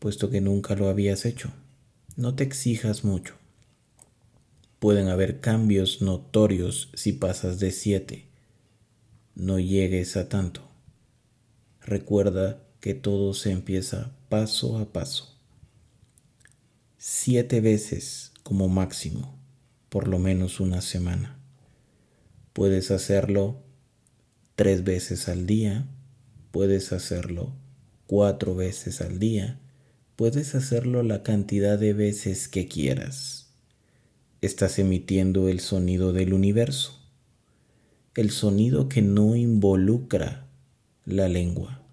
[0.00, 1.52] puesto que nunca lo habías hecho.
[2.16, 3.36] No te exijas mucho.
[4.80, 8.26] Pueden haber cambios notorios si pasas de siete.
[9.36, 10.68] No llegues a tanto.
[11.80, 15.38] Recuerda que todo se empieza paso a paso.
[16.98, 19.38] Siete veces como máximo,
[19.88, 21.38] por lo menos una semana.
[22.52, 23.63] Puedes hacerlo
[24.56, 25.86] tres veces al día,
[26.50, 27.54] puedes hacerlo
[28.06, 29.60] cuatro veces al día,
[30.16, 33.52] puedes hacerlo la cantidad de veces que quieras.
[34.40, 37.00] Estás emitiendo el sonido del universo,
[38.14, 40.46] el sonido que no involucra
[41.04, 41.84] la lengua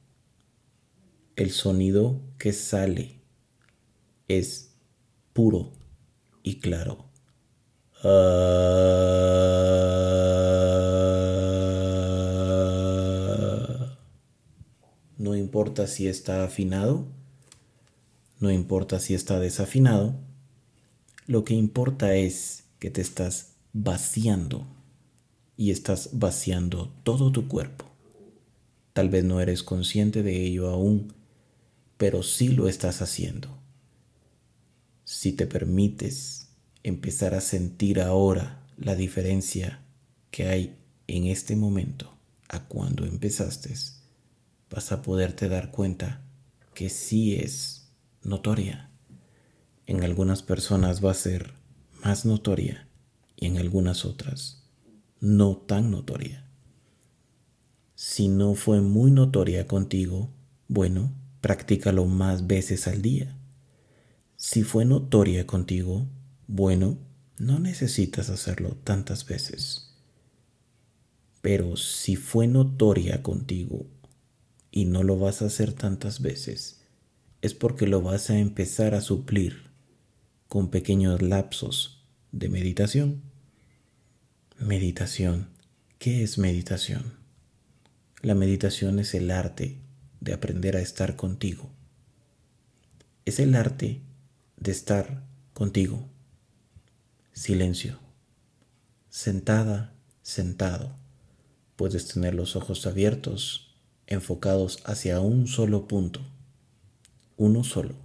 [1.41, 3.19] el sonido que sale
[4.27, 4.75] es
[5.33, 5.71] puro
[6.43, 7.09] y claro.
[8.03, 8.09] no
[15.51, 17.05] importa si está afinado,
[18.39, 20.15] no importa si está desafinado,
[21.27, 24.65] lo que importa es que te estás vaciando
[25.57, 27.83] y estás vaciando todo tu cuerpo.
[28.93, 31.11] Tal vez no eres consciente de ello aún,
[31.97, 33.59] pero sí lo estás haciendo.
[35.03, 36.47] Si te permites
[36.81, 39.83] empezar a sentir ahora la diferencia
[40.29, 40.77] que hay
[41.07, 43.75] en este momento a cuando empezaste,
[44.71, 46.21] vas a poderte dar cuenta
[46.73, 47.91] que sí es
[48.23, 48.89] notoria.
[49.85, 51.53] En algunas personas va a ser
[52.03, 52.87] más notoria
[53.35, 54.63] y en algunas otras
[55.19, 56.47] no tan notoria.
[57.95, 60.31] Si no fue muy notoria contigo,
[60.67, 63.37] bueno, practícalo más veces al día.
[64.37, 66.07] Si fue notoria contigo,
[66.47, 66.97] bueno,
[67.37, 69.93] no necesitas hacerlo tantas veces.
[71.41, 73.85] Pero si fue notoria contigo
[74.71, 76.81] y no lo vas a hacer tantas veces,
[77.41, 79.69] es porque lo vas a empezar a suplir
[80.47, 83.21] con pequeños lapsos de meditación.
[84.57, 85.49] Meditación.
[85.97, 87.13] ¿Qué es meditación?
[88.21, 89.79] La meditación es el arte
[90.19, 91.71] de aprender a estar contigo.
[93.25, 94.01] Es el arte
[94.57, 96.07] de estar contigo.
[97.33, 97.99] Silencio.
[99.09, 100.95] Sentada, sentado.
[101.75, 103.70] Puedes tener los ojos abiertos,
[104.11, 106.21] enfocados hacia un solo punto.
[107.37, 107.95] Uno solo.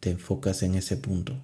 [0.00, 1.36] Te enfocas en ese punto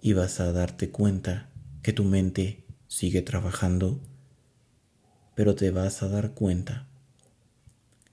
[0.00, 1.50] y vas a darte cuenta
[1.82, 4.00] que tu mente sigue trabajando
[5.38, 6.88] pero te vas a dar cuenta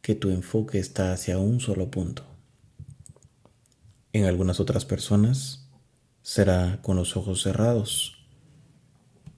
[0.04, 2.22] que tu enfoque está hacia un solo punto.
[4.14, 5.68] En algunas otras personas
[6.22, 8.28] será con los ojos cerrados.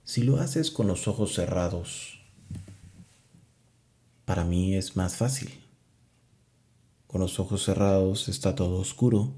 [0.04, 2.17] Si lo haces con los ojos cerrados,
[4.28, 5.48] para mí es más fácil.
[7.06, 9.32] Con los ojos cerrados está todo oscuro.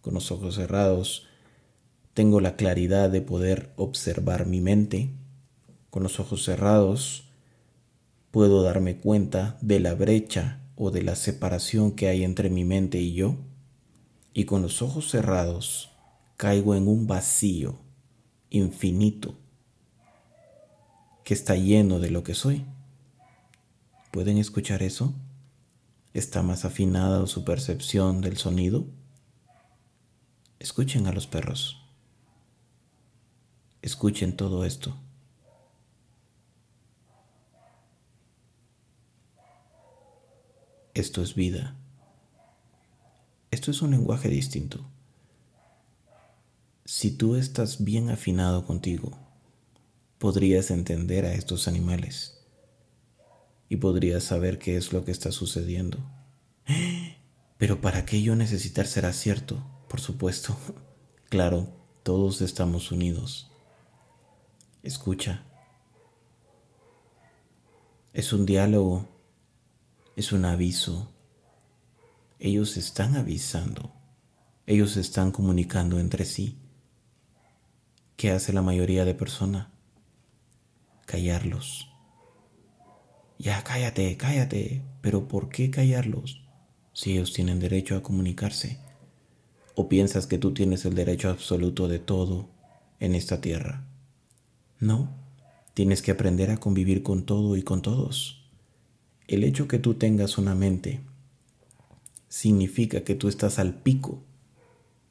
[0.00, 1.28] Con los ojos cerrados
[2.14, 5.14] tengo la claridad de poder observar mi mente.
[5.88, 7.28] Con los ojos cerrados
[8.32, 12.98] puedo darme cuenta de la brecha o de la separación que hay entre mi mente
[12.98, 13.36] y yo,
[14.32, 15.92] y con los ojos cerrados
[16.36, 17.76] caigo en un vacío
[18.50, 19.36] infinito
[21.22, 22.64] que está lleno de lo que soy.
[24.14, 25.12] ¿Pueden escuchar eso?
[26.12, 28.86] ¿Está más afinada su percepción del sonido?
[30.60, 31.84] Escuchen a los perros.
[33.82, 34.96] Escuchen todo esto.
[40.94, 41.76] Esto es vida.
[43.50, 44.88] Esto es un lenguaje distinto.
[46.84, 49.18] Si tú estás bien afinado contigo,
[50.18, 52.33] podrías entender a estos animales
[53.68, 55.98] y podrías saber qué es lo que está sucediendo.
[57.58, 59.64] Pero ¿para qué yo necesitar será cierto?
[59.88, 60.56] Por supuesto.
[61.30, 61.66] Claro,
[62.04, 63.50] todos estamos unidos.
[64.84, 65.42] Escucha.
[68.12, 69.08] Es un diálogo,
[70.14, 71.10] es un aviso.
[72.38, 73.92] Ellos están avisando,
[74.66, 76.58] ellos están comunicando entre sí.
[78.16, 79.68] ¿Qué hace la mayoría de personas?
[81.06, 81.93] Callarlos.
[83.38, 84.82] Ya, cállate, cállate.
[85.00, 86.42] Pero ¿por qué callarlos
[86.92, 88.78] si ellos tienen derecho a comunicarse?
[89.74, 92.48] ¿O piensas que tú tienes el derecho absoluto de todo
[93.00, 93.86] en esta tierra?
[94.78, 95.10] No,
[95.74, 98.48] tienes que aprender a convivir con todo y con todos.
[99.26, 101.00] El hecho que tú tengas una mente
[102.28, 104.22] significa que tú estás al pico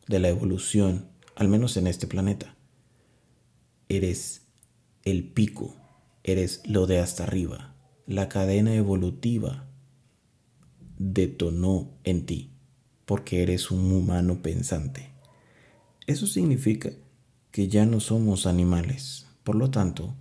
[0.07, 2.55] de la evolución, al menos en este planeta.
[3.89, 4.43] Eres
[5.03, 5.75] el pico,
[6.23, 7.72] eres lo de hasta arriba.
[8.05, 9.65] La cadena evolutiva
[10.97, 12.51] detonó en ti
[13.05, 15.09] porque eres un humano pensante.
[16.05, 16.91] Eso significa
[17.51, 19.27] que ya no somos animales.
[19.45, 20.13] Por lo tanto,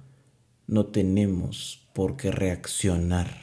[0.69, 3.37] no tenemos por qué reaccionar.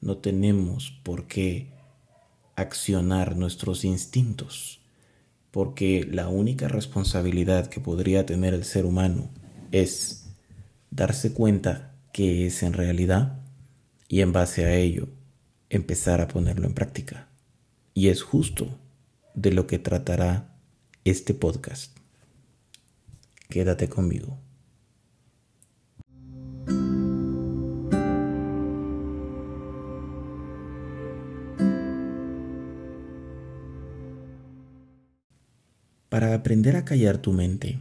[0.00, 1.74] No tenemos por qué
[2.56, 4.80] accionar nuestros instintos.
[5.50, 9.28] Porque la única responsabilidad que podría tener el ser humano
[9.72, 10.30] es
[10.90, 13.40] darse cuenta que es en realidad
[14.08, 15.08] y en base a ello
[15.68, 17.28] empezar a ponerlo en práctica.
[17.94, 18.78] Y es justo
[19.34, 20.56] de lo que tratará
[21.04, 21.96] este podcast.
[23.48, 24.38] Quédate conmigo.
[36.08, 37.80] Para aprender a callar tu mente,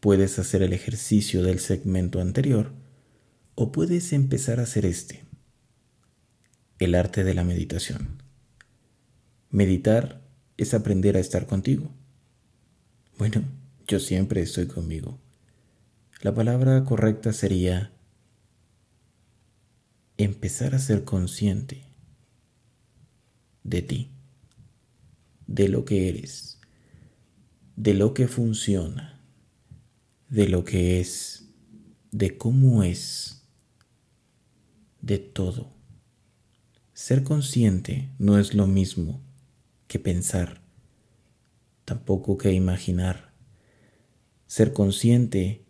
[0.00, 2.79] puedes hacer el ejercicio del segmento anterior
[3.54, 5.24] o puedes empezar a hacer este,
[6.78, 8.22] el arte de la meditación.
[9.50, 10.22] Meditar
[10.56, 11.90] es aprender a estar contigo.
[13.18, 13.42] Bueno,
[13.86, 15.18] yo siempre estoy conmigo.
[16.22, 17.92] La palabra correcta sería
[20.16, 21.82] empezar a ser consciente
[23.64, 24.10] de ti,
[25.46, 26.58] de lo que eres,
[27.76, 29.20] de lo que funciona,
[30.28, 31.48] de lo que es,
[32.12, 33.39] de cómo es,
[35.02, 35.72] de todo.
[36.92, 39.20] Ser consciente no es lo mismo
[39.88, 40.60] que pensar,
[41.84, 43.32] tampoco que imaginar.
[44.46, 45.64] Ser consciente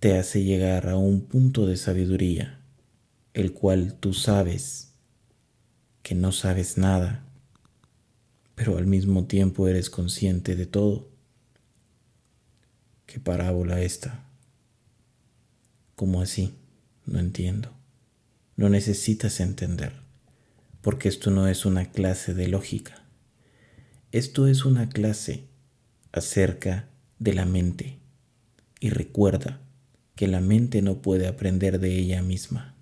[0.00, 2.60] te hace llegar a un punto de sabiduría,
[3.34, 4.94] el cual tú sabes
[6.02, 7.24] que no sabes nada,
[8.54, 11.08] pero al mismo tiempo eres consciente de todo.
[13.06, 14.24] ¿Qué parábola esta?
[15.94, 16.54] ¿Cómo así?
[17.06, 17.79] No entiendo.
[18.60, 19.94] No necesitas entender
[20.82, 23.02] porque esto no es una clase de lógica.
[24.12, 25.44] Esto es una clase
[26.12, 26.86] acerca
[27.18, 27.96] de la mente.
[28.78, 29.62] Y recuerda
[30.14, 32.74] que la mente no puede aprender de ella misma.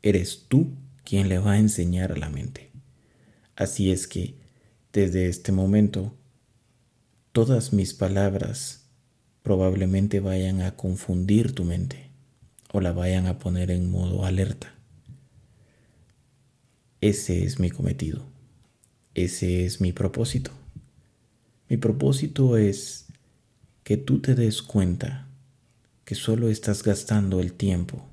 [0.00, 2.70] Eres tú quien le va a enseñar a la mente.
[3.56, 4.36] Así es que,
[4.92, 6.14] desde este momento,
[7.32, 8.84] todas mis palabras
[9.42, 12.10] probablemente vayan a confundir tu mente
[12.72, 14.70] o la vayan a poner en modo alerta.
[17.04, 18.22] Ese es mi cometido.
[19.12, 20.52] Ese es mi propósito.
[21.68, 23.08] Mi propósito es
[23.82, 25.28] que tú te des cuenta
[26.06, 28.08] que solo estás gastando el tiempo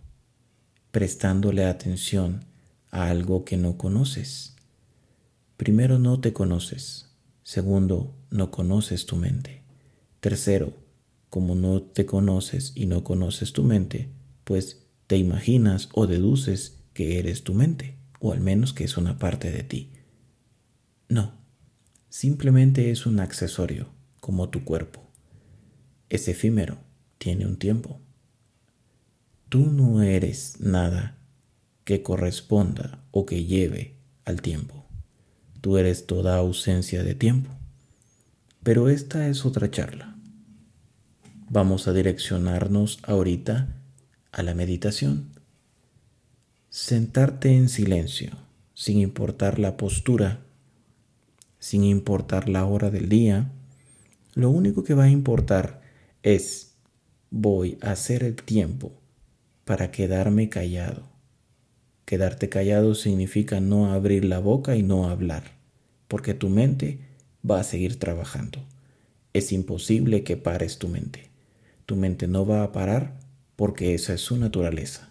[0.91, 2.43] prestándole atención
[2.89, 4.57] a algo que no conoces.
[5.55, 7.15] Primero, no te conoces.
[7.43, 9.63] Segundo, no conoces tu mente.
[10.19, 10.73] Tercero,
[11.29, 14.09] como no te conoces y no conoces tu mente,
[14.43, 19.17] pues te imaginas o deduces que eres tu mente o al menos que es una
[19.17, 19.91] parte de ti.
[21.09, 21.33] No,
[22.07, 25.01] simplemente es un accesorio, como tu cuerpo.
[26.07, 26.77] Es efímero,
[27.17, 27.99] tiene un tiempo.
[29.49, 31.17] Tú no eres nada
[31.83, 34.85] que corresponda o que lleve al tiempo.
[35.59, 37.49] Tú eres toda ausencia de tiempo.
[38.61, 40.15] Pero esta es otra charla.
[41.49, 43.75] Vamos a direccionarnos ahorita
[44.31, 45.30] a la meditación
[46.73, 48.31] Sentarte en silencio,
[48.73, 50.39] sin importar la postura,
[51.59, 53.51] sin importar la hora del día,
[54.35, 55.81] lo único que va a importar
[56.23, 56.75] es
[57.29, 58.93] voy a hacer el tiempo
[59.65, 61.03] para quedarme callado.
[62.05, 65.43] Quedarte callado significa no abrir la boca y no hablar,
[66.07, 66.99] porque tu mente
[67.43, 68.59] va a seguir trabajando.
[69.33, 71.31] Es imposible que pares tu mente.
[71.85, 73.19] Tu mente no va a parar
[73.57, 75.10] porque esa es su naturaleza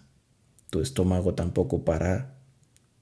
[0.71, 2.39] tu estómago tampoco para,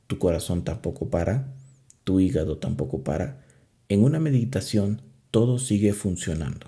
[0.07, 1.55] tu corazón tampoco para,
[2.03, 3.45] tu hígado tampoco para.
[3.87, 6.67] En una meditación todo sigue funcionando.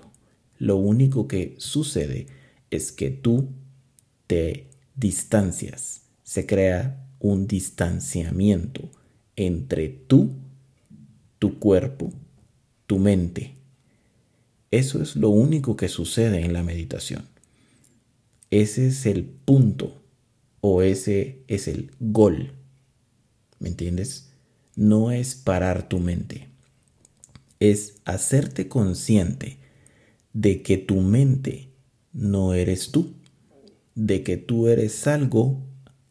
[0.58, 2.28] Lo único que sucede
[2.70, 3.48] es que tú
[4.28, 8.88] te distancias, se crea un distanciamiento
[9.34, 10.36] entre tú,
[11.40, 12.12] tu cuerpo,
[12.86, 13.56] tu mente.
[14.70, 17.24] Eso es lo único que sucede en la meditación.
[18.50, 20.01] Ese es el punto
[20.62, 22.52] o ese es el gol.
[23.58, 24.30] ¿Me entiendes?
[24.76, 26.48] No es parar tu mente.
[27.60, 29.58] Es hacerte consciente
[30.32, 31.68] de que tu mente
[32.12, 33.12] no eres tú,
[33.96, 35.60] de que tú eres algo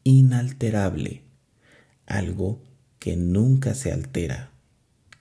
[0.03, 1.21] inalterable,
[2.05, 2.61] algo
[2.99, 4.51] que nunca se altera,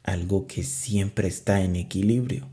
[0.03, 2.49] algo que siempre está en equilibrio.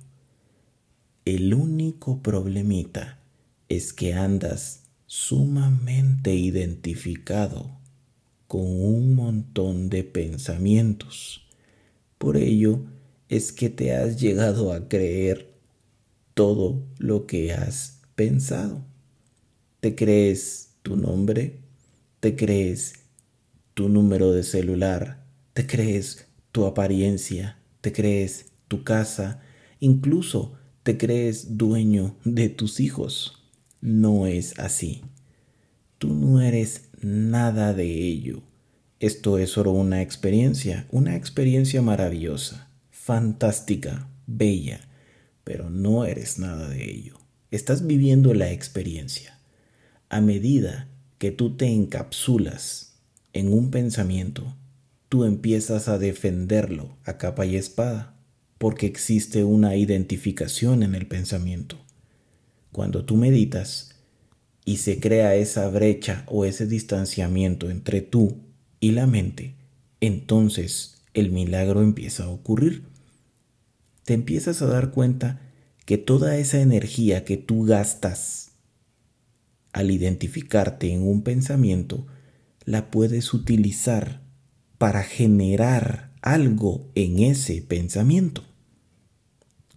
[1.26, 3.20] El único problemita
[3.68, 7.72] es que andas sumamente identificado
[8.48, 11.48] con un montón de pensamientos.
[12.18, 12.84] Por ello
[13.30, 15.54] es que te has llegado a creer
[16.34, 18.84] todo lo que has pensado.
[19.80, 21.62] Te crees tu nombre,
[22.20, 22.94] te crees
[23.74, 29.42] tu número de celular, te crees tu apariencia, te crees tu casa,
[29.80, 30.54] incluso
[30.84, 33.37] te crees dueño de tus hijos.
[33.82, 35.02] No es así.
[35.98, 38.42] Tú no eres nada de ello.
[39.00, 44.82] Esto es solo una experiencia, una experiencia maravillosa, fantástica, bella,
[45.44, 47.20] pero no eres nada de ello.
[47.52, 49.40] Estás viviendo la experiencia.
[50.10, 52.96] A medida que tú te encapsulas
[53.34, 54.56] en un pensamiento,
[55.10, 58.16] tú empiezas a defenderlo a capa y espada,
[58.58, 61.87] porque existe una identificación en el pensamiento.
[62.78, 63.96] Cuando tú meditas
[64.64, 68.38] y se crea esa brecha o ese distanciamiento entre tú
[68.80, 69.56] y la mente,
[70.00, 72.84] entonces el milagro empieza a ocurrir
[74.08, 75.42] te empiezas a dar cuenta
[75.86, 78.52] que toda esa energía que tú gastas
[79.74, 82.08] al identificarte en un pensamiento,
[82.64, 84.22] la puedes utilizar
[84.78, 88.46] para generar algo en ese pensamiento.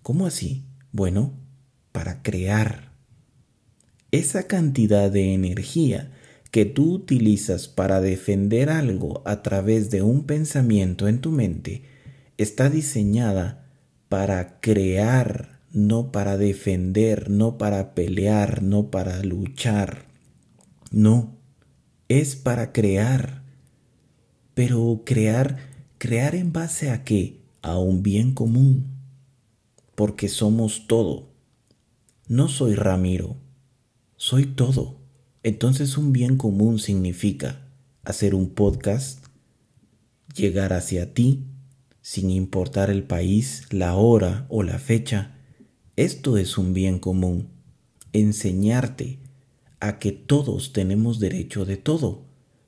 [0.01, 0.65] ¿Cómo así?
[0.93, 1.33] Bueno,
[1.91, 2.90] para crear.
[4.13, 6.11] Esa cantidad de energía
[6.51, 11.85] que tú utilizas para defender algo a través de un pensamiento en tu mente
[12.37, 13.69] está diseñada
[14.09, 20.07] para crear, no para defender, no para pelear, no para luchar.
[20.91, 21.37] No,
[22.09, 23.45] es para crear.
[24.55, 25.59] Pero crear,
[25.99, 27.41] crear en base a qué?
[27.63, 28.87] A un bien común.
[29.95, 31.29] Porque somos todo.
[32.27, 33.37] No soy Ramiro,
[34.21, 34.99] soy todo.
[35.43, 37.67] Entonces un bien común significa
[38.05, 39.25] hacer un podcast,
[40.37, 41.47] llegar hacia ti,
[42.03, 45.39] sin importar el país, la hora o la fecha.
[45.97, 47.49] Esto es un bien común,
[48.13, 49.21] enseñarte
[49.81, 52.27] a que todos tenemos derecho de todo,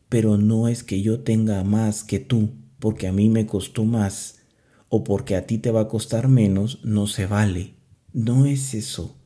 [0.09, 4.39] pero no es que yo tenga más que tú, porque a mí me costó más,
[4.89, 7.75] o porque a ti te va a costar menos, no se vale.
[8.15, 9.19] No es eso.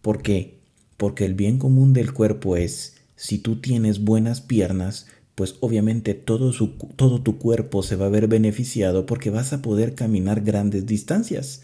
[0.00, 0.55] ¿Por qué?
[0.96, 6.52] Porque el bien común del cuerpo es, si tú tienes buenas piernas, pues obviamente todo,
[6.96, 11.62] todo tu cuerpo se va a ver beneficiado porque vas a poder caminar grandes distancias.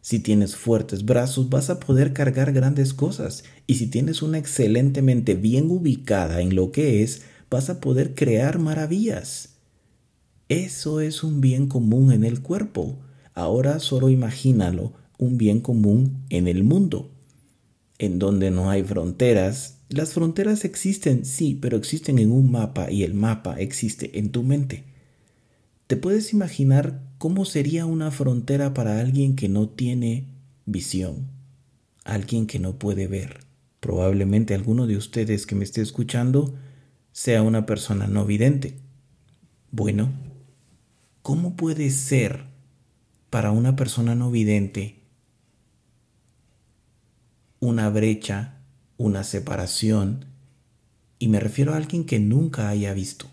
[0.00, 5.02] Si tienes fuertes brazos vas a poder cargar grandes cosas y si tienes una excelente
[5.02, 9.50] mente bien ubicada en lo que es, vas a poder crear maravillas.
[10.48, 12.98] Eso es un bien común en el cuerpo.
[13.34, 17.12] Ahora solo imagínalo, un bien común en el mundo,
[18.02, 23.04] en donde no hay fronteras, las fronteras existen, sí, pero existen en un mapa y
[23.04, 24.82] el mapa existe en tu mente.
[25.86, 30.26] ¿Te puedes imaginar cómo sería una frontera para alguien que no tiene
[30.66, 31.28] visión?
[32.02, 33.44] Alguien que no puede ver.
[33.78, 36.56] Probablemente alguno de ustedes que me esté escuchando
[37.12, 38.74] sea una persona no vidente.
[39.70, 40.10] Bueno,
[41.22, 42.46] ¿cómo puede ser
[43.30, 45.01] para una persona no vidente
[47.62, 48.58] una brecha
[48.96, 50.24] una separación,
[51.20, 53.30] y me refiero a alguien que nunca haya visto.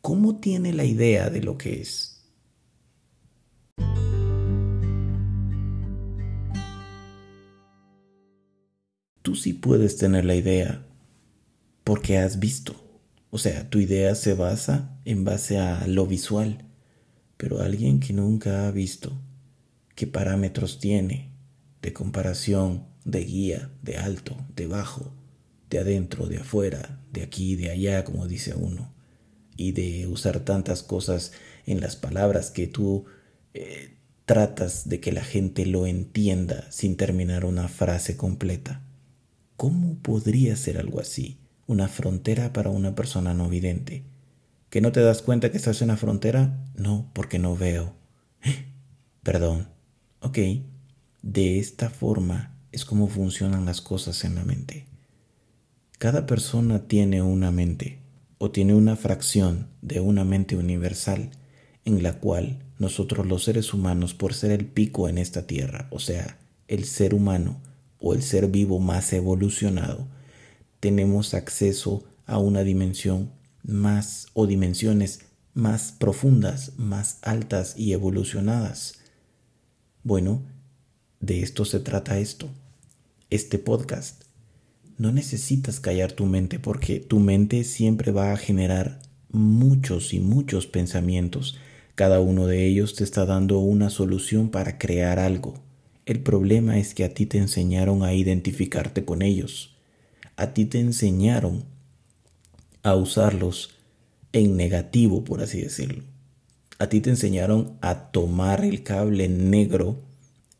[0.00, 2.24] ¿Cómo tiene la idea de lo que es?
[9.22, 10.84] Tú sí puedes tener la idea
[11.84, 12.74] porque has visto.
[13.30, 16.64] O sea, tu idea se basa en base a lo visual,
[17.36, 19.12] pero alguien que nunca ha visto,
[19.94, 21.30] ¿qué parámetros tiene
[21.82, 25.12] de comparación de guía, de alto, de bajo,
[25.70, 28.92] de adentro, de afuera, de aquí, de allá, como dice uno,
[29.56, 31.32] y de usar tantas cosas
[31.66, 33.06] en las palabras que tú
[33.54, 38.82] eh, tratas de que la gente lo entienda sin terminar una frase completa.
[39.56, 41.38] ¿Cómo podría ser algo así?
[41.68, 44.02] Una frontera para una persona no vidente.
[44.68, 46.64] ¿Que no te das cuenta que estás en una frontera?
[46.74, 47.94] No, porque no veo.
[49.22, 49.68] Perdón.
[50.20, 50.38] Ok.
[51.22, 54.86] De esta forma es como funcionan las cosas en la mente.
[55.98, 57.98] Cada persona tiene una mente
[58.38, 61.30] o tiene una fracción de una mente universal
[61.84, 65.98] en la cual nosotros los seres humanos, por ser el pico en esta tierra, o
[65.98, 66.38] sea,
[66.68, 67.60] el ser humano
[67.98, 70.06] o el ser vivo más evolucionado,
[70.80, 73.30] tenemos acceso a una dimensión
[73.62, 75.20] más o dimensiones
[75.54, 78.98] más profundas, más altas y evolucionadas.
[80.02, 80.42] Bueno,
[81.20, 82.48] de esto se trata esto,
[83.30, 84.24] este podcast.
[84.98, 89.00] No necesitas callar tu mente porque tu mente siempre va a generar
[89.30, 91.58] muchos y muchos pensamientos.
[91.94, 95.54] Cada uno de ellos te está dando una solución para crear algo.
[96.04, 99.76] El problema es que a ti te enseñaron a identificarte con ellos.
[100.36, 101.64] A ti te enseñaron
[102.82, 103.70] a usarlos
[104.32, 106.04] en negativo, por así decirlo.
[106.78, 110.02] A ti te enseñaron a tomar el cable negro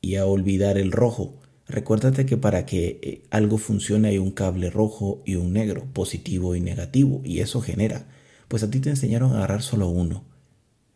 [0.07, 1.40] y a olvidar el rojo.
[1.66, 6.54] Recuérdate que para que eh, algo funcione hay un cable rojo y un negro, positivo
[6.54, 8.07] y negativo, y eso genera.
[8.46, 10.24] Pues a ti te enseñaron a agarrar solo uno.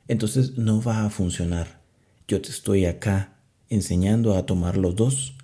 [0.06, 1.82] Entonces no va a funcionar.
[2.28, 5.34] Yo te estoy acá enseñando a tomar los dos.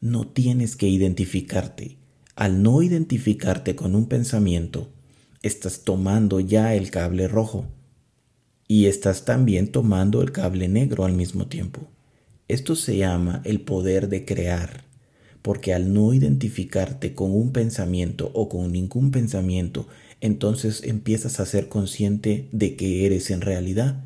[0.00, 1.98] No tienes que identificarte.
[2.36, 4.92] Al no identificarte con un pensamiento,
[5.42, 7.66] estás tomando ya el cable rojo
[8.68, 11.88] y estás también tomando el cable negro al mismo tiempo.
[12.48, 14.84] Esto se llama el poder de crear,
[15.42, 19.86] porque al no identificarte con un pensamiento o con ningún pensamiento,
[20.20, 24.04] entonces empiezas a ser consciente de que eres en realidad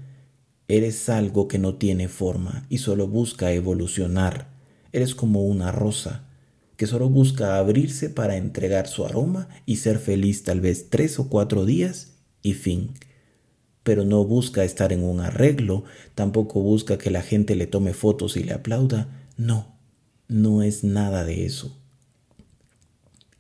[0.71, 4.51] Eres algo que no tiene forma y solo busca evolucionar.
[4.93, 6.29] Eres como una rosa
[6.77, 11.29] que solo busca abrirse para entregar su aroma y ser feliz tal vez tres o
[11.29, 12.93] cuatro días y fin.
[13.83, 18.37] Pero no busca estar en un arreglo, tampoco busca que la gente le tome fotos
[18.37, 19.27] y le aplauda.
[19.37, 19.75] No,
[20.29, 21.77] no es nada de eso.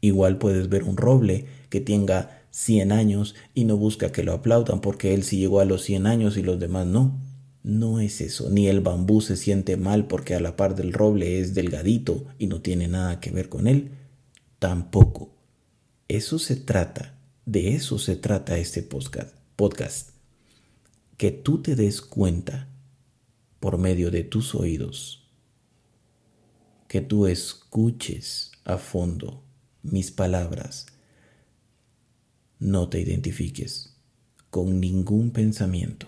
[0.01, 4.80] Igual puedes ver un roble que tenga 100 años y no busca que lo aplaudan
[4.80, 7.18] porque él sí llegó a los 100 años y los demás no.
[7.62, 11.41] No es eso, ni el bambú se siente mal porque a la par del roble
[11.41, 13.91] es delgadito y no tiene nada que ver con él.
[14.59, 15.34] Tampoco.
[16.09, 19.34] Eso se trata, de eso se trata este podcast.
[19.57, 20.10] podcast.
[21.21, 22.71] Que tú te des cuenta
[23.59, 25.29] por medio de tus oídos,
[26.89, 29.45] que tú escuches a fondo
[29.83, 30.87] mis palabras
[32.59, 33.99] no te identifiques
[34.49, 36.07] con ningún pensamiento.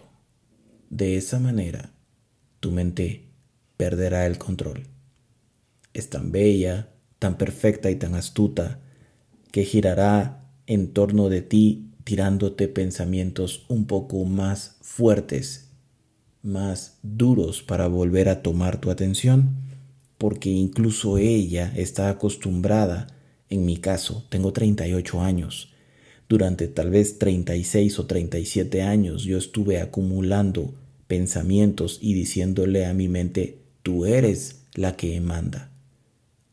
[0.89, 1.93] De esa manera,
[2.61, 3.29] tu mente
[3.77, 4.87] perderá el control.
[5.93, 6.89] Es tan bella,
[7.19, 8.81] tan perfecta y tan astuta
[9.51, 15.71] que girará en torno de ti tirándote pensamientos un poco más fuertes,
[16.43, 19.57] más duros para volver a tomar tu atención,
[20.19, 23.09] porque incluso ella está acostumbrada,
[23.49, 25.73] en mi caso, tengo 38 años,
[26.33, 30.73] durante tal vez 36 o 37 años yo estuve acumulando
[31.07, 35.71] pensamientos y diciéndole a mi mente, tú eres la que manda.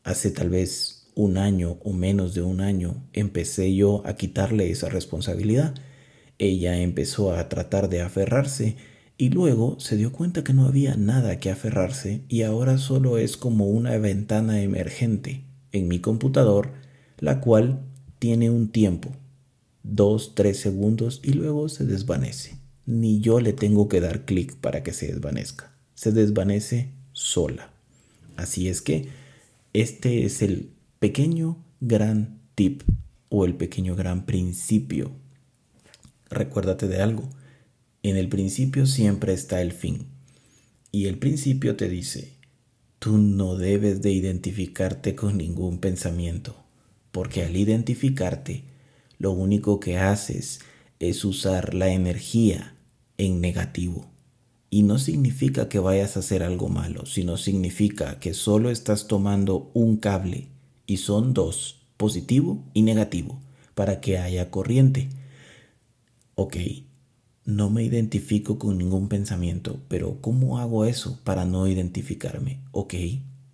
[0.03, 4.87] Hace tal vez un año o menos de un año empecé yo a quitarle esa
[4.87, 5.75] responsabilidad.
[6.37, 8.77] Ella empezó a tratar de aferrarse
[9.17, 13.35] y luego se dio cuenta que no había nada que aferrarse y ahora solo es
[13.35, 15.43] como una ventana emergente
[15.73, 16.71] en mi computador,
[17.17, 17.81] la cual
[18.19, 19.11] tiene un tiempo
[19.83, 22.55] dos, tres segundos y luego se desvanece.
[22.85, 25.73] Ni yo le tengo que dar clic para que se desvanezca.
[25.95, 27.73] Se desvanece sola.
[28.37, 29.09] Así es que
[29.73, 30.69] este es el
[30.99, 32.83] pequeño gran tip
[33.29, 35.11] o el pequeño gran principio.
[36.29, 37.29] Recuérdate de algo.
[38.03, 40.07] En el principio siempre está el fin.
[40.91, 42.33] Y el principio te dice,
[42.99, 46.57] tú no debes de identificarte con ningún pensamiento,
[47.11, 48.65] porque al identificarte
[49.19, 50.59] lo único que haces
[50.99, 52.75] es usar la energía
[53.17, 54.11] en negativo.
[54.69, 59.71] Y no significa que vayas a hacer algo malo, sino significa que solo estás tomando
[59.73, 60.49] un cable
[60.89, 63.39] y son dos, positivo y negativo,
[63.75, 65.09] para que haya corriente.
[66.33, 66.57] Ok,
[67.45, 72.59] no me identifico con ningún pensamiento, pero ¿cómo hago eso para no identificarme?
[72.71, 72.95] Ok,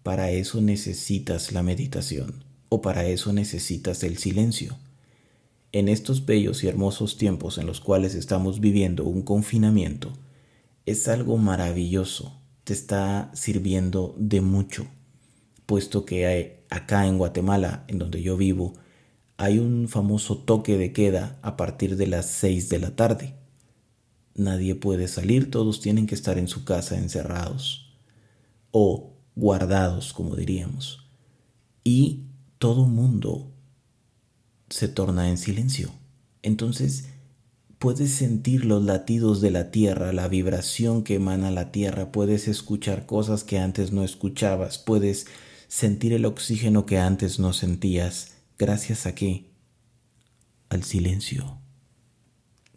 [0.01, 4.77] para eso necesitas la meditación o para eso necesitas el silencio.
[5.73, 10.13] En estos bellos y hermosos tiempos en los cuales estamos viviendo un confinamiento,
[10.85, 14.87] es algo maravilloso, te está sirviendo de mucho,
[15.65, 18.73] puesto que hay, acá en Guatemala, en donde yo vivo,
[19.37, 23.35] hay un famoso toque de queda a partir de las 6 de la tarde.
[24.35, 27.93] Nadie puede salir, todos tienen que estar en su casa encerrados
[28.71, 31.07] o guardados, como diríamos.
[31.83, 32.23] Y
[32.57, 33.51] todo mundo
[34.69, 35.91] se torna en silencio.
[36.41, 37.07] Entonces,
[37.79, 43.05] puedes sentir los latidos de la tierra, la vibración que emana la tierra, puedes escuchar
[43.05, 45.27] cosas que antes no escuchabas, puedes
[45.75, 48.35] sentir el oxígeno que antes no sentías.
[48.57, 49.51] ¿Gracias a qué?
[50.69, 51.57] Al silencio.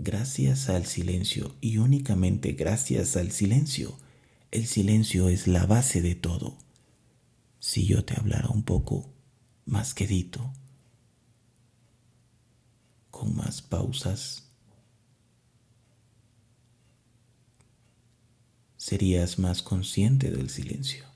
[0.00, 3.96] Gracias al silencio y únicamente gracias al silencio.
[4.50, 6.58] El silencio es la base de todo.
[7.60, 9.08] Si yo te hablara un poco
[9.64, 10.52] más quedito,
[13.12, 14.48] con más pausas,
[18.76, 21.07] serías más consciente del silencio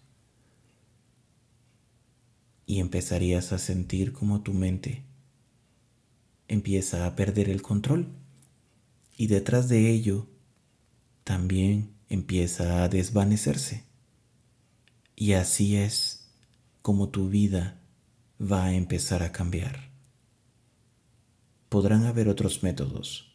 [2.72, 5.04] y empezarías a sentir como tu mente
[6.48, 8.08] empieza a perder el control
[9.18, 10.26] y detrás de ello
[11.22, 13.84] también empieza a desvanecerse.
[15.14, 16.30] Y así es
[16.80, 17.78] como tu vida
[18.40, 19.90] va a empezar a cambiar.
[21.68, 23.34] Podrán haber otros métodos,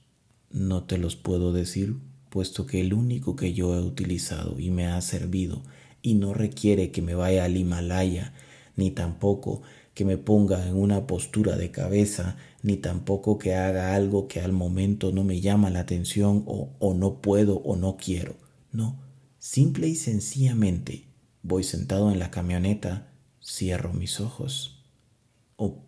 [0.49, 1.97] no te los puedo decir
[2.31, 5.61] puesto que el único que yo he utilizado y me ha servido
[6.01, 8.33] y no requiere que me vaya al Himalaya,
[8.77, 9.63] ni tampoco
[9.93, 14.53] que me ponga en una postura de cabeza, ni tampoco que haga algo que al
[14.53, 18.37] momento no me llama la atención o, o no puedo o no quiero.
[18.71, 18.99] No,
[19.39, 21.07] simple y sencillamente
[21.41, 23.11] voy sentado en la camioneta,
[23.43, 24.85] cierro mis ojos
[25.55, 25.83] o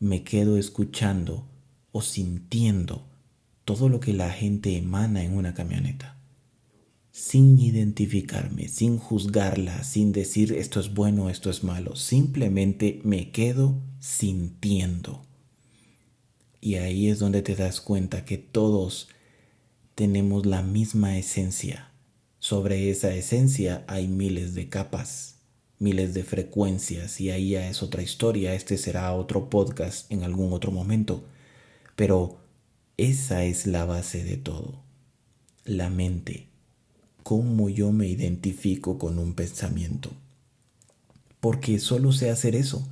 [0.00, 1.46] me quedo escuchando
[1.92, 3.06] o sintiendo
[3.64, 6.13] todo lo que la gente emana en una camioneta,
[7.14, 13.80] sin identificarme, sin juzgarla, sin decir esto es bueno, esto es malo, simplemente me quedo
[14.00, 15.24] sintiendo.
[16.60, 19.06] Y ahí es donde te das cuenta que todos
[19.94, 21.92] tenemos la misma esencia.
[22.40, 25.36] Sobre esa esencia hay miles de capas,
[25.78, 28.54] miles de frecuencias y ahí ya es otra historia.
[28.54, 31.22] Este será otro podcast en algún otro momento.
[31.94, 32.40] Pero
[32.96, 34.82] esa es la base de todo,
[35.64, 36.48] la mente,
[37.24, 40.10] cómo yo me identifico con un pensamiento.
[41.40, 42.86] Porque solo sé hacer eso,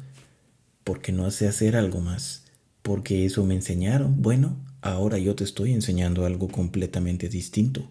[0.83, 2.45] porque no sé hacer algo más,
[2.83, 4.23] porque eso me enseñaron.
[4.23, 7.89] Bueno, ahora yo te estoy enseñando algo completamente distinto.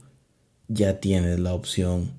[0.68, 2.12] Ya tienes la opción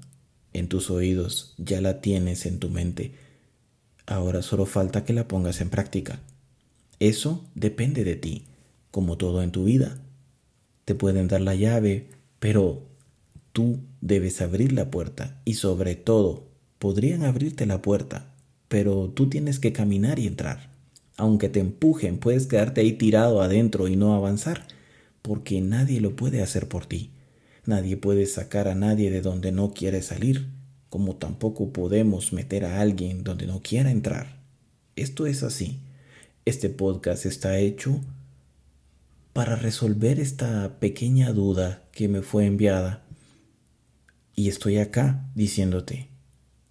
[0.53, 3.12] en tus oídos, ya la tienes en tu mente.
[4.07, 6.20] Ahora solo falta que la pongas en práctica.
[7.01, 8.45] Eso depende de ti
[8.93, 9.99] como todo en tu vida.
[10.85, 12.07] Te pueden dar la llave,
[12.39, 12.91] pero
[13.53, 16.48] tú debes abrir la puerta y sobre todo
[16.78, 18.34] podrían abrirte la puerta,
[18.68, 20.70] pero tú tienes que caminar y entrar.
[21.16, 24.66] Aunque te empujen, puedes quedarte ahí tirado adentro y no avanzar,
[25.20, 27.11] porque nadie lo puede hacer por ti.
[27.64, 30.48] Nadie puede sacar a nadie de donde no quiere salir,
[30.88, 34.40] como tampoco podemos meter a alguien donde no quiera entrar.
[34.96, 35.78] Esto es así.
[36.44, 38.00] Este podcast está hecho
[39.32, 43.05] para resolver esta pequeña duda que me fue enviada.
[44.35, 46.09] Y estoy acá diciéndote,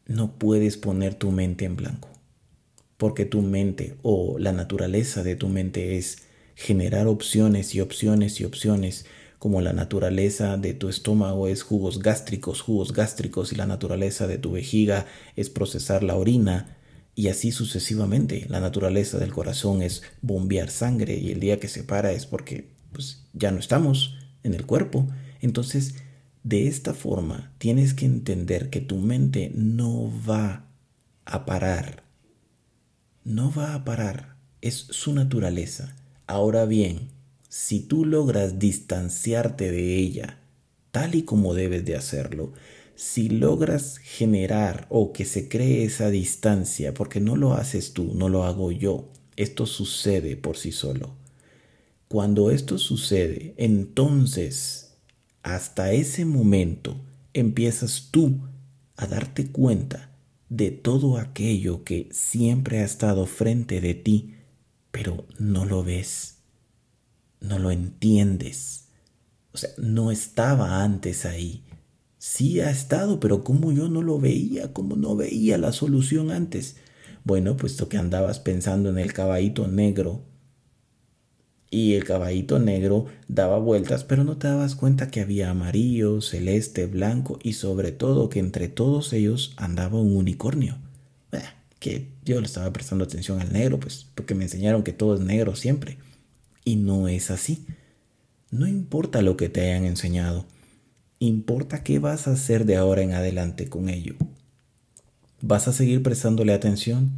[0.05, 2.09] no puedes poner tu mente en blanco,
[2.97, 6.24] porque tu mente o la naturaleza de tu mente es
[6.55, 9.05] generar opciones y opciones y opciones,
[9.39, 14.38] como la naturaleza de tu estómago es jugos gástricos, jugos gástricos, y la naturaleza de
[14.38, 16.78] tu vejiga es procesar la orina,
[17.16, 18.45] y así sucesivamente.
[18.49, 22.70] La naturaleza del corazón es bombear sangre y el día que se para es porque
[22.91, 25.07] pues, ya no estamos en el cuerpo.
[25.41, 25.95] Entonces,
[26.44, 30.68] de esta forma, tienes que entender que tu mente no va
[31.26, 32.04] a parar.
[33.24, 34.36] No va a parar.
[34.62, 35.96] Es su naturaleza.
[36.28, 37.10] Ahora bien,
[37.50, 40.39] si tú logras distanciarte de ella,
[40.92, 42.54] tal y como debes de hacerlo,
[42.96, 48.30] si logras generar o que se cree esa distancia, porque no lo haces tú, no
[48.30, 51.16] lo hago yo, esto sucede por sí solo.
[52.08, 54.91] Cuando esto sucede, entonces,
[55.44, 57.00] hasta ese momento,
[57.34, 58.39] empiezas tú
[58.96, 60.12] a darte cuenta
[60.50, 64.36] de todo aquello que siempre ha estado frente de ti,
[64.92, 66.39] pero no lo ves,
[67.39, 68.89] no lo entiendes.
[69.54, 71.64] O sea, no estaba antes ahí
[72.22, 76.76] Sí ha estado, pero como yo no lo veía, como no veía la solución antes.
[77.24, 80.22] Bueno, puesto que andabas pensando en el caballito negro
[81.74, 86.86] y el caballito negro daba vueltas, pero no te dabas cuenta que había amarillo, celeste,
[86.86, 90.78] blanco y sobre todo que entre todos ellos andaba un unicornio.
[91.80, 95.22] que yo le estaba prestando atención al negro, pues porque me enseñaron que todo es
[95.22, 95.97] negro siempre.
[96.63, 97.65] Y no es así.
[98.51, 100.45] No importa lo que te hayan enseñado,
[101.17, 104.15] importa qué vas a hacer de ahora en adelante con ello.
[105.41, 107.13] ¿Vas a seguir prestándole atención?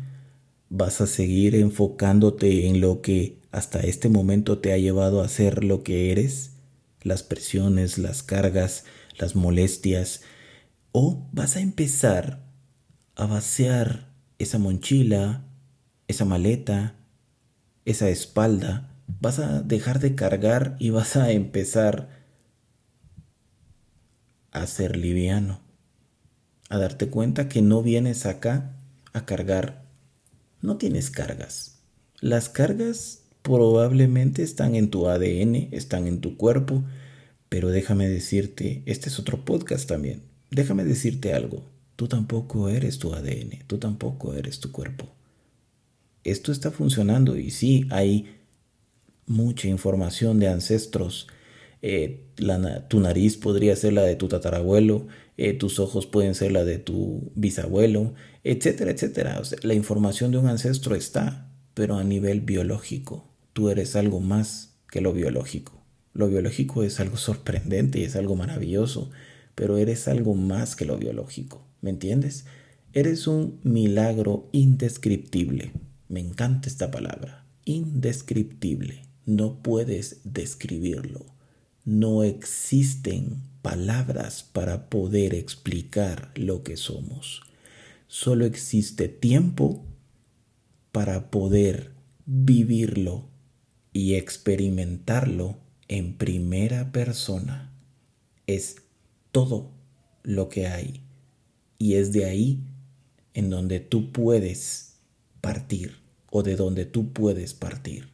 [0.70, 5.64] ¿Vas a seguir enfocándote en lo que hasta este momento te ha llevado a ser
[5.64, 6.54] lo que eres?
[7.02, 8.84] Las presiones, las cargas,
[9.18, 10.22] las molestias.
[10.92, 12.44] ¿O vas a empezar
[13.16, 15.46] a vaciar esa mochila,
[16.08, 16.96] esa maleta,
[17.86, 18.90] esa espalda
[19.22, 22.10] vas a dejar de cargar y vas a empezar
[24.52, 25.62] a ser liviano,
[26.70, 28.76] a darte cuenta que no vienes acá
[29.14, 29.86] a cargar,
[30.62, 31.82] no tienes cargas.
[32.20, 36.84] Las cargas probablemente están en tu ADN, están en tu cuerpo,
[37.50, 43.14] pero déjame decirte, este es otro podcast también, déjame decirte algo, tú tampoco eres tu
[43.14, 45.14] ADN, tú tampoco eres tu cuerpo.
[46.24, 48.28] Esto está funcionando y sí, hay
[49.28, 51.28] mucha información de ancestros.
[51.82, 52.30] Eh,
[52.88, 56.78] tu nariz podría ser la de tu tatarabuelo, eh, tus ojos pueden ser la de
[56.78, 58.14] tu bisabuelo,
[58.46, 59.42] etcétera, etcétera.
[59.64, 63.33] la información de un ancestro está, pero a nivel biológico.
[63.54, 65.82] Tú eres algo más que lo biológico.
[66.14, 69.10] Lo biológico es algo sorprendente y es algo maravilloso,
[69.56, 71.66] pero eres algo más que lo biológico.
[71.82, 72.46] ¿Me entiendes?
[72.94, 75.72] Eres un milagro indescriptible.
[76.10, 77.46] Me encanta esta palabra.
[77.66, 81.26] Indescriptible no puedes describirlo.
[81.86, 87.42] No existen palabras para poder explicar lo que somos.
[88.08, 89.86] Solo existe tiempo
[90.92, 91.92] para poder
[92.26, 93.33] vivirlo
[93.94, 97.72] y experimentarlo en primera persona.
[98.48, 98.78] Es
[99.32, 99.72] todo
[100.24, 101.02] lo que hay.
[101.78, 102.64] Y es de ahí
[103.34, 104.98] en donde tú puedes
[105.42, 105.98] partir
[106.30, 108.14] o de donde tú puedes partir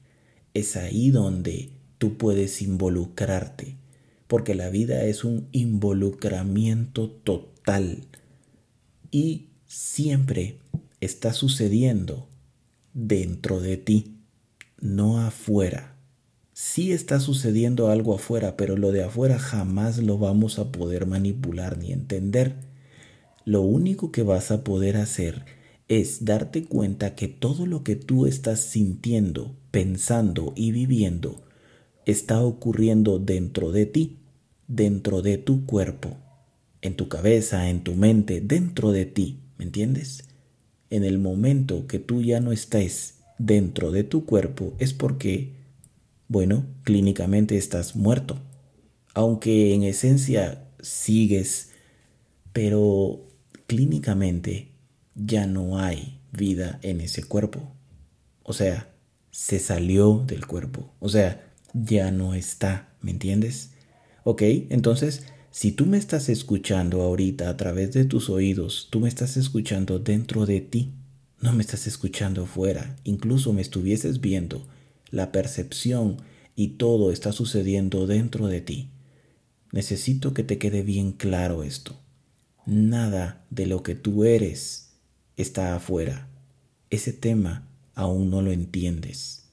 [0.53, 3.75] es ahí donde tú puedes involucrarte,
[4.27, 8.07] porque la vida es un involucramiento total
[9.11, 10.59] y siempre
[11.01, 12.27] está sucediendo
[12.93, 14.18] dentro de ti,
[14.81, 15.95] no afuera.
[16.53, 21.77] Sí está sucediendo algo afuera, pero lo de afuera jamás lo vamos a poder manipular
[21.77, 22.55] ni entender.
[23.45, 25.45] Lo único que vas a poder hacer
[25.87, 31.41] es darte cuenta que todo lo que tú estás sintiendo, pensando y viviendo
[32.05, 34.19] está ocurriendo dentro de ti,
[34.67, 36.17] dentro de tu cuerpo,
[36.81, 40.25] en tu cabeza, en tu mente, dentro de ti, ¿me entiendes?
[40.89, 45.55] En el momento que tú ya no estés dentro de tu cuerpo es porque,
[46.27, 48.37] bueno, clínicamente estás muerto,
[49.15, 51.71] aunque en esencia sigues,
[52.53, 53.25] pero
[53.65, 54.69] clínicamente
[55.15, 57.73] ya no hay vida en ese cuerpo.
[58.43, 58.93] O sea,
[59.31, 60.93] se salió del cuerpo.
[60.99, 62.89] O sea, ya no está.
[63.01, 63.71] ¿Me entiendes?
[64.23, 69.09] Ok, entonces, si tú me estás escuchando ahorita a través de tus oídos, tú me
[69.09, 70.93] estás escuchando dentro de ti.
[71.41, 72.97] No me estás escuchando fuera.
[73.03, 74.67] Incluso me estuvieses viendo.
[75.09, 76.17] La percepción
[76.55, 78.89] y todo está sucediendo dentro de ti.
[79.71, 81.97] Necesito que te quede bien claro esto.
[82.65, 84.89] Nada de lo que tú eres
[85.37, 86.27] está afuera.
[86.89, 89.45] Ese tema aún no lo entiendes,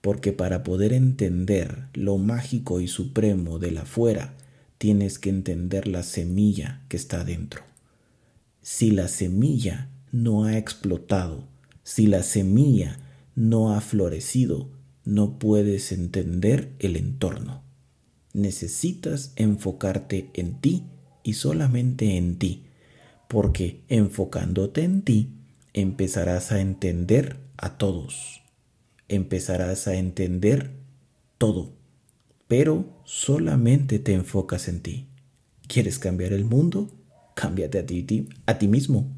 [0.00, 4.34] porque para poder entender lo mágico y supremo del afuera,
[4.78, 7.62] tienes que entender la semilla que está dentro.
[8.60, 11.48] Si la semilla no ha explotado,
[11.82, 13.00] si la semilla
[13.34, 14.70] no ha florecido,
[15.04, 17.64] no puedes entender el entorno.
[18.32, 20.84] Necesitas enfocarte en ti
[21.24, 22.66] y solamente en ti
[23.32, 25.30] porque enfocándote en ti,
[25.72, 28.42] empezarás a entender a todos,
[29.08, 30.72] empezarás a entender
[31.38, 31.72] todo,
[32.46, 35.08] pero solamente te enfocas en ti.
[35.66, 36.90] ¿Quieres cambiar el mundo?
[37.34, 39.16] Cámbiate a ti, a ti mismo.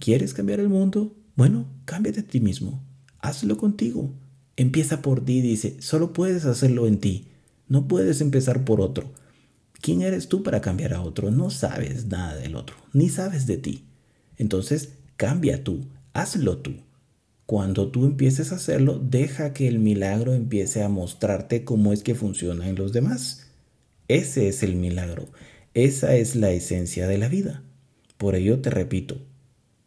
[0.00, 1.14] ¿Quieres cambiar el mundo?
[1.36, 2.82] Bueno, cámbiate a ti mismo.
[3.18, 4.14] Hazlo contigo.
[4.56, 7.28] Empieza por ti, dice, solo puedes hacerlo en ti.
[7.68, 9.12] No puedes empezar por otro.
[9.82, 11.30] ¿Quién eres tú para cambiar a otro?
[11.30, 13.84] No sabes nada del otro, ni sabes de ti.
[14.38, 16.72] Entonces, cambia tú, hazlo tú.
[17.44, 22.14] Cuando tú empieces a hacerlo, deja que el milagro empiece a mostrarte cómo es que
[22.14, 23.50] funciona en los demás.
[24.08, 25.28] Ese es el milagro,
[25.74, 27.62] esa es la esencia de la vida.
[28.16, 29.26] Por ello te repito,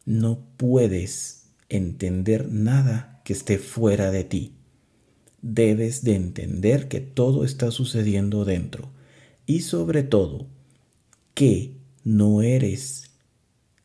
[0.05, 4.53] no puedes entender nada que esté fuera de ti.
[5.41, 8.91] Debes de entender que todo está sucediendo dentro
[9.45, 10.47] y sobre todo
[11.33, 13.11] que no eres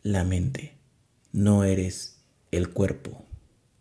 [0.03, 0.75] la mente,
[1.33, 3.25] no eres el cuerpo.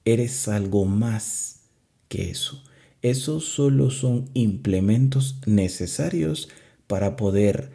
[0.06, 1.62] Eres algo más
[2.08, 2.64] que eso.
[3.02, 6.50] Esos solo son implementos necesarios
[6.88, 7.72] para poder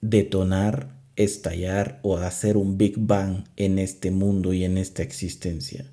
[0.00, 5.90] detonar, estallar o hacer un Big Bang en este mundo y en esta existencia.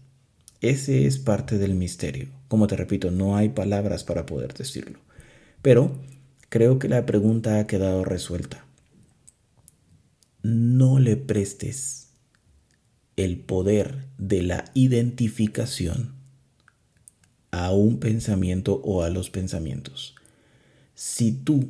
[0.62, 2.28] Ese es parte del misterio.
[2.48, 5.00] Como te repito, no hay palabras para poder decirlo.
[5.62, 5.98] Pero
[6.50, 8.66] creo que la pregunta ha quedado resuelta.
[10.42, 12.10] No le prestes
[13.16, 16.14] el poder de la identificación
[17.52, 20.16] a un pensamiento o a los pensamientos.
[20.96, 21.70] Si tú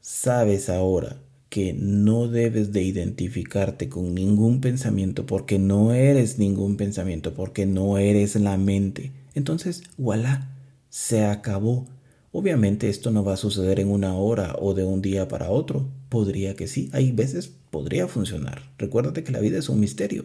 [0.00, 1.18] sabes ahora
[1.48, 7.98] que no debes de identificarte con ningún pensamiento porque no eres ningún pensamiento, porque no
[7.98, 10.48] eres la mente, entonces, voilà,
[10.88, 11.86] se acabó.
[12.32, 15.86] Obviamente esto no va a suceder en una hora o de un día para otro.
[16.08, 18.72] Podría que sí, hay veces podría funcionar.
[18.78, 20.24] Recuérdate que la vida es un misterio.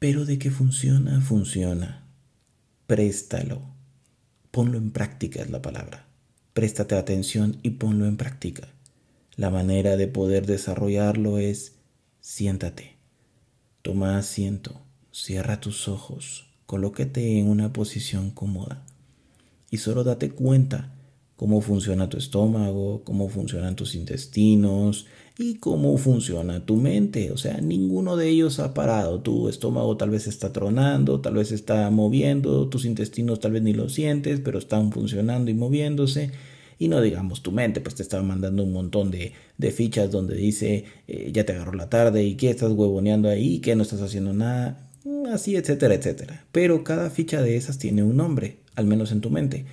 [0.00, 2.04] Pero de que funciona, funciona.
[2.88, 3.62] Préstalo.
[4.50, 6.04] Ponlo en práctica es la palabra.
[6.52, 8.66] Préstate atención y ponlo en práctica.
[9.38, 11.76] La manera de poder desarrollarlo es
[12.20, 12.96] siéntate.
[13.82, 14.80] Toma asiento,
[15.12, 18.84] cierra tus ojos, colóquete en una posición cómoda
[19.70, 20.92] y solo date cuenta
[21.36, 25.06] cómo funciona tu estómago, cómo funcionan tus intestinos
[25.38, 27.30] y cómo funciona tu mente.
[27.30, 29.20] O sea, ninguno de ellos ha parado.
[29.20, 33.72] Tu estómago tal vez está tronando, tal vez está moviendo, tus intestinos tal vez ni
[33.72, 36.32] lo sientes, pero están funcionando y moviéndose.
[36.78, 39.32] Y no digamos tu mente, pues te está mandando un montón de,
[39.72, 43.74] fichas donde dice, eh, ya te agarró la tarde y que estás huevoneando ahí, que
[43.74, 44.88] no estás haciendo nada,
[45.32, 46.44] así, etcétera, etcétera.
[46.52, 49.66] Pero cada ficha de esas tiene un nombre, al menos en tu mente.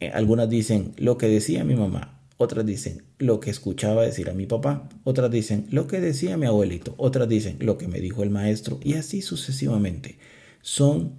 [0.00, 4.34] Eh, algunas dicen lo que decía mi mamá, otras dicen lo que escuchaba decir a
[4.34, 8.22] mi papá, otras dicen lo que decía mi abuelito, otras dicen lo que me dijo
[8.22, 10.18] el maestro y así sucesivamente.
[10.62, 11.12] Son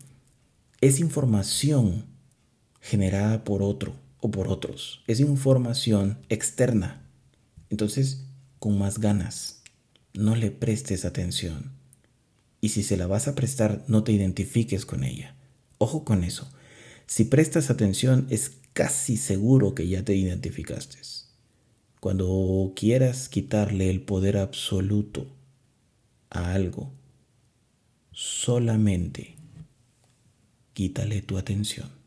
[0.81, 2.05] es información
[2.81, 7.05] generada por otro o por otros, es información externa.
[7.69, 8.23] Entonces,
[8.57, 9.63] con más ganas,
[10.13, 11.73] no le prestes atención.
[12.61, 15.35] Y si se la vas a prestar, no te identifiques con ella.
[15.77, 16.49] Ojo con eso.
[17.05, 20.99] Si prestas atención, es casi seguro que ya te identificaste.
[21.99, 25.27] Cuando quieras quitarle el poder absoluto
[26.29, 26.93] a algo,
[28.13, 29.35] solamente
[30.71, 32.02] quítale tu atención.